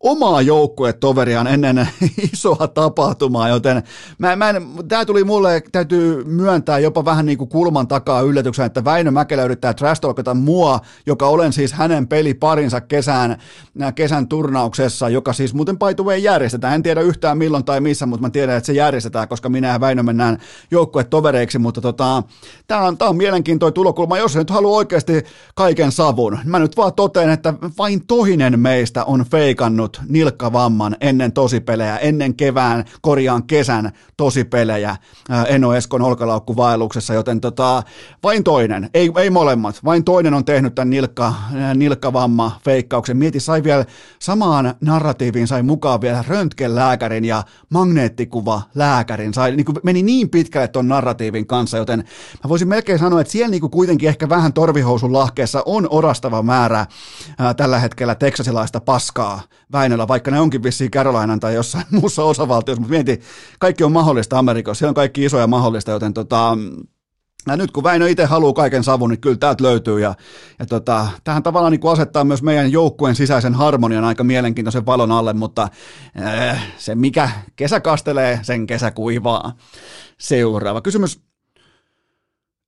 [0.00, 1.88] omaa joukkuetoveriaan ennen
[2.32, 3.82] isoa tapahtumaa, joten
[4.18, 8.66] mä, mä en, tää tuli mulle, täytyy myöntää jopa vähän niin kuin kulman takaa yllätyksen,
[8.66, 10.02] että Väinö Mäkelä yrittää trash
[10.34, 13.36] mua, joka olen siis hänen peliparinsa kesän,
[13.94, 16.74] kesän turnauksessa, joka siis muuten paituveen järjestetään.
[16.74, 19.80] En tiedä yhtään milloin tai missä, mutta mä tiedän, että se järjestetään, koska minä ja
[19.80, 20.38] Väinö mennään
[20.70, 22.22] joukkuetovereiksi, mutta tota,
[22.66, 25.24] tää on, tää on mielenkiintoinen tulokulma, jos nyt haluaa oikeasti
[25.54, 26.38] kaiken savun.
[26.44, 32.34] Mä nyt vaan toteen, että vain toinen meistä on feikannut saanut nilkkavamman ennen tosipelejä, ennen
[32.34, 34.96] kevään, korjaan kesän tosipelejä.
[35.48, 37.82] Eno Eskon olkalaukkuvaelluksessa, joten tota,
[38.22, 41.34] vain toinen, ei, ei molemmat, vain toinen on tehnyt tämän nilkka,
[41.74, 43.16] nilkkavamma feikkauksen.
[43.16, 43.84] Mieti, sai vielä
[44.18, 50.68] samaan narratiiviin, sai mukaan vielä röntgenlääkärin ja magneettikuva lääkärin, sai, niin kuin meni niin pitkälle
[50.68, 51.98] tuon narratiivin kanssa, joten
[52.44, 56.42] mä voisin melkein sanoa, että siellä niin kuin kuitenkin ehkä vähän torvihousun lahkeessa on orastava
[56.42, 56.86] määrä
[57.38, 59.40] ää, tällä hetkellä teksasilaista paskaa
[59.76, 63.20] Väinöllä, vaikka ne onkin vissiin Carolinan tai jossain muussa osavaltiossa, mutta mieti,
[63.58, 66.58] kaikki on mahdollista Amerikassa, siellä on kaikki isoja mahdollista, joten tota,
[67.46, 70.00] ja nyt kun Väinö itse haluaa kaiken savun, niin kyllä täältä löytyy.
[70.00, 70.14] Ja,
[70.58, 75.32] ja tota, tähän tavallaan niin asettaa myös meidän joukkueen sisäisen harmonian aika mielenkiintoisen valon alle,
[75.32, 75.68] mutta
[76.20, 79.52] äh, se mikä kesä kastelee, sen kesä kuivaa.
[80.18, 81.25] Seuraava kysymys.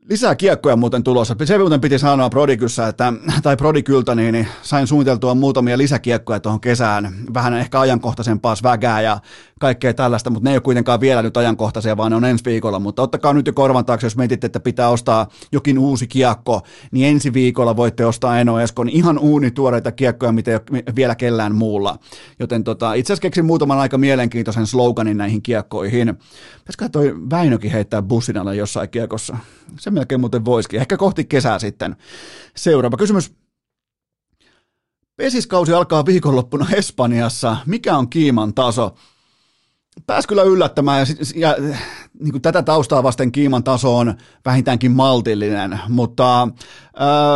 [0.09, 1.37] Lisää kiekkoja muuten tulossa.
[1.45, 6.61] Se muuten piti sanoa Prodikyssä, että, tai Prodikyltä, niin, niin sain suunniteltua muutamia lisäkiekkoja tuohon
[6.61, 7.15] kesään.
[7.35, 9.21] Vähän ehkä ajankohtaisempaa svägää ja
[9.59, 12.79] kaikkea tällaista, mutta ne ei ole kuitenkaan vielä nyt ajankohtaisia, vaan ne on ensi viikolla.
[12.79, 16.61] Mutta ottakaa nyt jo korvan taakse, jos mietitte, että pitää ostaa jokin uusi kiekko,
[16.93, 21.55] niin ensi viikolla voitte ostaa Eno Eskon ihan uunituoreita kiekkoja, mitä ei ole vielä kellään
[21.55, 21.99] muulla.
[22.39, 26.15] Joten tota, itse asiassa keksin muutaman aika mielenkiintoisen sloganin näihin kiekkoihin.
[26.59, 29.37] Pitäisikö toi Väinökin heittää bussin alle jossain kiekossa?
[29.79, 30.81] Se melkein muuten voisikin.
[30.81, 31.97] Ehkä kohti kesää sitten.
[32.57, 33.33] Seuraava kysymys.
[35.17, 37.57] Pesiskausi alkaa viikonloppuna Espanjassa.
[37.67, 38.95] Mikä on kiiman taso?
[40.07, 41.77] Pääsi kyllä yllättämään ja, ja
[42.21, 44.15] niin kuin tätä taustaa vasten kiiman taso on
[44.45, 46.43] vähintäänkin maltillinen, mutta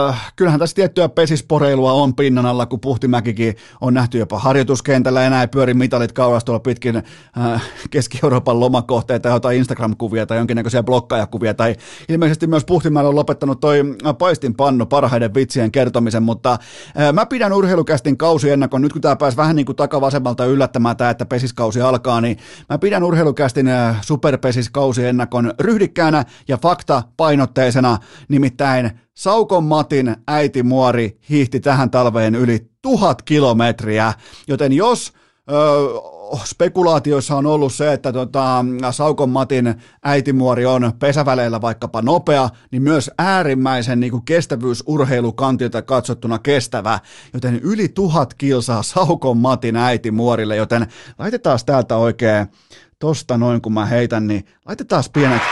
[0.07, 5.41] äh, kyllähän tässä tiettyä pesisporeilua on pinnan alla, kun Puhtimäkikin on nähty jopa harjoituskentällä, enää
[5.41, 11.77] ei pyöri mitalit kauas tuolla pitkin äh, Keski-Euroopan lomakohteita, jotain Instagram-kuvia tai jonkinnäköisiä blokkaajakuvia, tai
[12.09, 13.83] ilmeisesti myös Puhtimäellä on lopettanut toi
[14.19, 19.57] paistinpannu parhaiden vitsien kertomisen, mutta äh, mä pidän urheilukästin kausiennakon, nyt kun tämä pääsi vähän
[19.57, 25.55] niin kuin takavasemmalta yllättämään tämä, että pesiskausi alkaa, niin mä pidän urheilukästin äh, superpesis kausiennakon
[25.61, 27.99] ryhdikkäänä ja fakta painotteisena,
[28.29, 34.13] nimittäin Saukon Matin äiti Muori hiihti tähän talveen yli tuhat kilometriä,
[34.49, 35.13] joten jos
[35.51, 36.13] ö,
[36.45, 43.11] spekulaatioissa on ollut se, että tota, Saukon Matin äitimuori on pesäväleillä vaikkapa nopea, niin myös
[43.19, 46.99] äärimmäisen niin kuin kestävyysurheilukantilta katsottuna kestävä,
[47.35, 50.87] joten yli tuhat kilsaa Saukon Matin äitimuorille, joten
[51.19, 52.47] laitetaan täältä oikein
[53.03, 55.43] tosta noin kun mä heitän, niin laitetaan pienet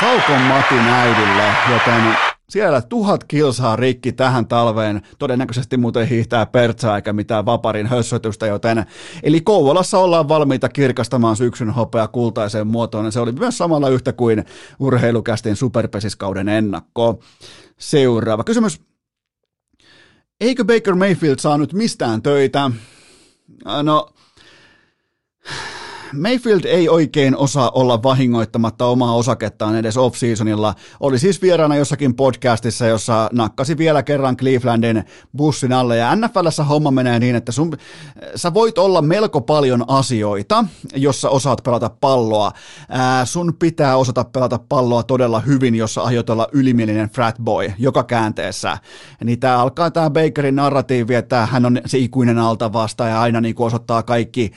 [0.00, 2.16] Saukon Matin äidille, joten
[2.48, 8.86] siellä tuhat kilsaa rikki tähän talveen, todennäköisesti muuten hiihtää pertsaa eikä mitään vaparin hössötystä, joten
[9.22, 14.44] eli Kouvolassa ollaan valmiita kirkastamaan syksyn hopea kultaiseen muotoon, se oli myös samalla yhtä kuin
[14.78, 17.20] urheilukästin superpesiskauden ennakko.
[17.78, 18.80] Seuraava kysymys.
[20.40, 22.70] Eikö Baker Mayfield saa nyt mistään töitä?
[23.82, 24.08] No,
[26.12, 30.74] Mayfield ei oikein osaa olla vahingoittamatta omaa osakettaan edes off-seasonilla.
[31.00, 35.04] Oli siis vieraana jossakin podcastissa, jossa nakkasi vielä kerran Clevelandin
[35.36, 35.96] bussin alle.
[35.96, 37.76] Ja NFLssä homma menee niin, että sun,
[38.36, 40.64] sä voit olla melko paljon asioita,
[40.96, 42.52] jossa osaat pelata palloa.
[42.88, 48.04] Ää, sun pitää osata pelata palloa todella hyvin, jossa aiot olla ylimielinen frat boy joka
[48.04, 48.78] käänteessä.
[49.24, 53.40] Niin tää alkaa tää Bakerin narratiivi, että hän on se ikuinen alta vasta ja aina
[53.40, 54.52] niin osoittaa kaikki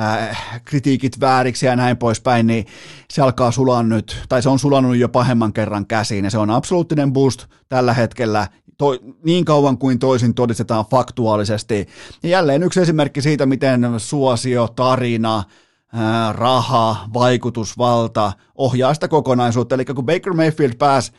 [0.00, 2.66] äh, kritiikit vääriksi ja näin poispäin, niin
[3.10, 6.50] se alkaa sulaa nyt, tai se on sulannut jo pahemman kerran käsiin, ja se on
[6.50, 8.46] absoluuttinen boost tällä hetkellä,
[8.78, 8.86] to,
[9.24, 11.86] niin kauan kuin toisin todistetaan faktuaalisesti.
[12.22, 15.44] Ja jälleen yksi esimerkki siitä, miten suosio, tarina,
[15.92, 19.74] ää, raha, vaikutusvalta ohjaa sitä kokonaisuutta.
[19.74, 21.12] Eli kun Baker Mayfield pääsi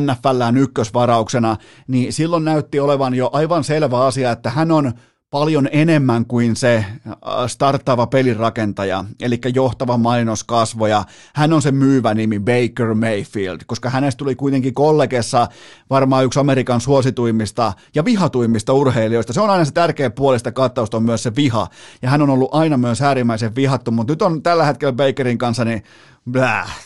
[0.00, 1.56] NFLään ykkösvarauksena,
[1.88, 4.92] niin silloin näytti olevan jo aivan selvä asia, että hän on
[5.30, 7.14] paljon enemmän kuin se äh,
[7.46, 11.04] starttaava pelirakentaja, eli johtava mainoskasvoja.
[11.34, 15.48] Hän on se myyvä nimi Baker Mayfield, koska hänestä tuli kuitenkin kollegessa
[15.90, 19.32] varmaan yksi Amerikan suosituimmista ja vihatuimmista urheilijoista.
[19.32, 21.68] Se on aina se tärkeä puolesta kattausta on myös se viha,
[22.02, 25.64] ja hän on ollut aina myös äärimmäisen vihattu, mutta nyt on tällä hetkellä Bakerin kanssa
[25.64, 25.82] niin
[26.30, 26.76] bläh,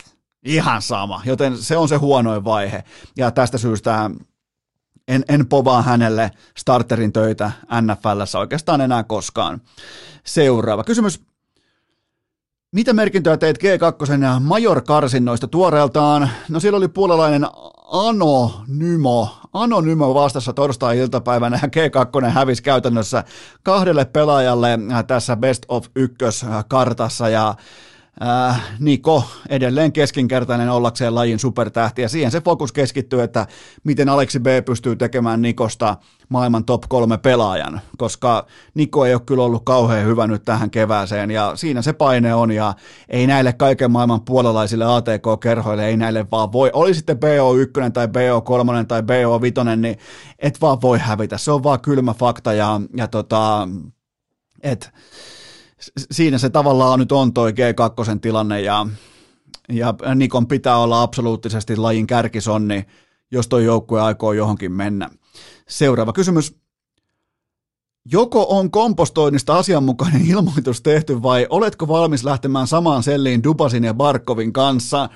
[0.44, 2.84] ihan sama, joten se on se huonoin vaihe,
[3.16, 4.10] ja tästä syystä
[5.08, 9.60] en, en povaa hänelle starterin töitä NFLssä oikeastaan enää koskaan.
[10.24, 11.20] Seuraava kysymys.
[12.72, 16.30] Mitä merkintöä teit G2 Major-karsinnoista tuoreeltaan?
[16.48, 17.46] No siellä oli puolalainen
[17.92, 23.24] Anonymo, Anonymo vastassa torstai-iltapäivänä ja G2 hävisi käytännössä
[23.62, 27.54] kahdelle pelaajalle tässä Best of ykkös kartassa ja
[28.22, 32.02] äh, Niko edelleen keskinkertainen ollakseen lajin supertähti.
[32.02, 33.46] Ja siihen se fokus keskittyy, että
[33.84, 35.96] miten Aleksi B pystyy tekemään Nikosta
[36.28, 41.30] maailman top kolme pelaajan, koska Niko ei ole kyllä ollut kauhean hyvä nyt tähän kevääseen
[41.30, 42.74] ja siinä se paine on ja
[43.08, 48.86] ei näille kaiken maailman puolalaisille ATK-kerhoille, ei näille vaan voi, oli sitten BO1 tai BO3
[48.88, 49.98] tai BO5, niin
[50.38, 53.68] et vaan voi hävitä, se on vaan kylmä fakta ja, ja tota,
[54.62, 54.92] et,
[56.10, 58.86] siinä se tavallaan nyt on toi G2 tilanne ja,
[59.72, 62.86] ja Nikon pitää olla absoluuttisesti lajin kärkisonni,
[63.30, 65.10] jos toi joukkue aikoo johonkin mennä.
[65.68, 66.56] Seuraava kysymys.
[68.12, 74.52] Joko on kompostoinnista asianmukainen ilmoitus tehty vai oletko valmis lähtemään samaan selliin Dubasin ja Barkovin
[74.52, 75.08] kanssa?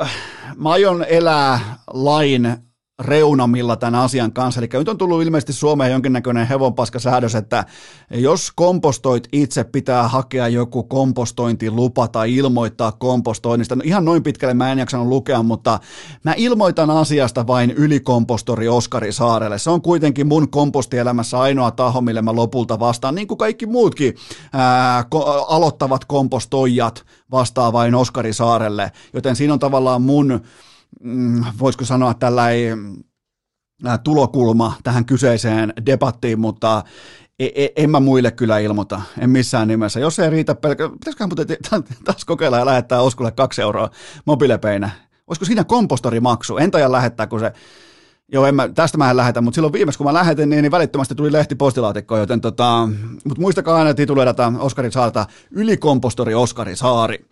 [0.00, 0.10] Äh,
[0.56, 2.67] mä aion elää lain
[2.98, 4.60] reunamilla tämän asian kanssa.
[4.60, 7.64] Eli nyt on tullut ilmeisesti Suomeen jonkinnäköinen hevonpaskasäädös, että
[8.10, 13.76] jos kompostoit itse, pitää hakea joku kompostointilupa tai ilmoittaa kompostoinnista.
[13.76, 15.78] No ihan noin pitkälle mä en jaksanut lukea, mutta
[16.24, 19.58] mä ilmoitan asiasta vain ylikompostori Oskari Saarelle.
[19.58, 24.14] Se on kuitenkin mun kompostielämässä ainoa taho, mille mä lopulta vastaan, niin kuin kaikki muutkin
[24.52, 28.92] ää, ko- aloittavat kompostoijat vastaa vain Oskari Saarelle.
[29.12, 30.40] Joten siinä on tavallaan mun
[31.00, 32.68] Mm, voisiko sanoa tällä ei
[34.04, 36.84] tulokulma tähän kyseiseen debattiin, mutta
[37.38, 40.00] e, e, en mä muille kyllä ilmoita, en missään nimessä.
[40.00, 41.56] Jos ei riitä pelkä, pitäisiköhän muuten
[42.04, 43.90] taas kokeilla ja lähettää Oskulle kaksi euroa
[44.24, 44.90] mobiilepeinä.
[45.26, 46.56] Olisiko siinä kompostorimaksu?
[46.56, 47.52] Entä lähettää, kun se
[48.32, 50.70] Joo, en mä, tästä mä en lähetä, mutta silloin viimeksi kun mä lähetin, niin, niin
[50.70, 52.88] välittömästi tuli lehti postilaatikkoon, joten tota,
[53.24, 57.24] mutta muistakaa aina tituleidata Oskari Saarta ylikompostori Oskari Saari.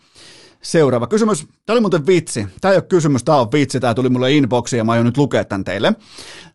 [0.67, 1.47] Seuraava kysymys.
[1.67, 2.47] Tämä oli muuten vitsi.
[2.61, 3.81] Tämä ei ole kysymys, tämä on vitsi.
[3.81, 5.95] Tämä tuli mulle inboxiin ja mä aion nyt lukea tämän teille.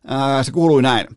[0.07, 1.07] Ää, se kuului näin.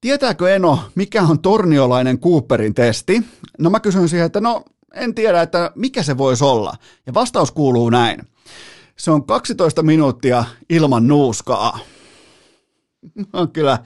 [0.00, 3.22] Tietääkö Eno, mikä on torniolainen Cooperin testi?
[3.58, 4.64] No mä kysyn siihen, että no
[4.94, 6.74] en tiedä, että mikä se voisi olla.
[7.06, 8.20] Ja vastaus kuuluu näin.
[8.96, 11.78] Se on 12 minuuttia ilman nuuskaa.
[13.32, 13.78] No, kyllä,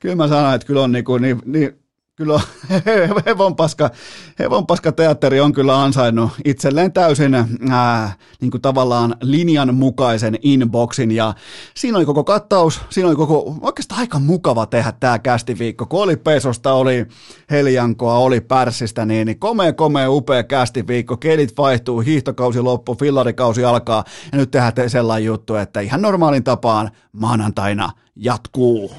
[0.00, 1.81] kyllä mä sanoin, että kyllä on niin, kuin, niin, niin
[2.22, 2.40] kyllä
[3.26, 3.90] hevonpaska,
[4.38, 7.34] hevonpaska teatteri on kyllä ansainnut itselleen täysin
[7.70, 11.10] ää, niin kuin tavallaan linjan mukaisen inboxin.
[11.10, 11.34] Ja
[11.74, 16.16] siinä oli koko kattaus, siinä oli koko oikeastaan aika mukava tehdä tämä kästiviikko, kun oli
[16.16, 17.06] Pesosta, oli
[17.50, 24.04] Heljankoa, oli Pärssistä, niin, niin komea, komea, upea kästiviikko, kelit vaihtuu, hiihtokausi loppu, fillarikausi alkaa.
[24.32, 28.92] Ja nyt tehdään sellainen juttu, että ihan normaalin tapaan maanantaina jatkuu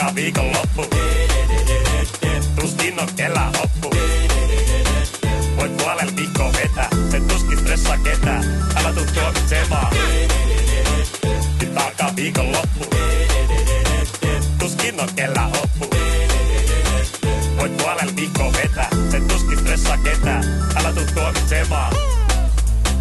[0.00, 0.86] alkaa viikonloppu.
[2.60, 3.90] Tuskin on kellä hoppu.
[5.56, 8.44] Voit puolella viikkoa vetää, se tuskin stressaa ketään.
[8.76, 9.96] Älä tuu tuomitsemaan.
[11.60, 12.84] Nyt alkaa viikonloppu.
[14.58, 15.90] Tuskin on kellä hoppu.
[17.56, 20.44] Voit puolella viikkoa vetää, se tuskin stressaa ketään.
[20.76, 21.96] Älä tuu tuomitsemaan.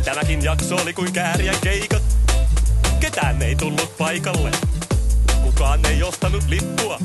[0.05, 2.03] Tämäkin jakso oli kuin kääriä keikat.
[2.99, 4.51] Ketään ei tullut paikalle.
[5.59, 6.99] Kukaan ei ostanut lippua.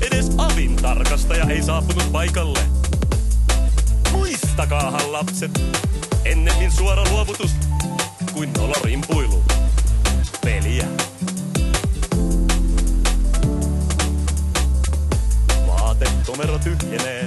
[0.00, 2.60] Edes avin tarkastaja ei saapunut paikalle.
[4.12, 5.62] Muistakaahan lapset,
[6.24, 7.50] ennemmin suora luovutus
[8.32, 9.44] kuin nolo rimpuilu.
[10.44, 10.86] Peliä.
[15.66, 17.26] Vaatetomero tyhjenee.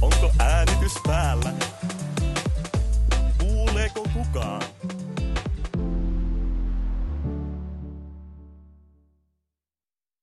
[0.00, 1.52] Onko äänitys päällä?
[3.38, 4.62] Kuuleeko kukaan?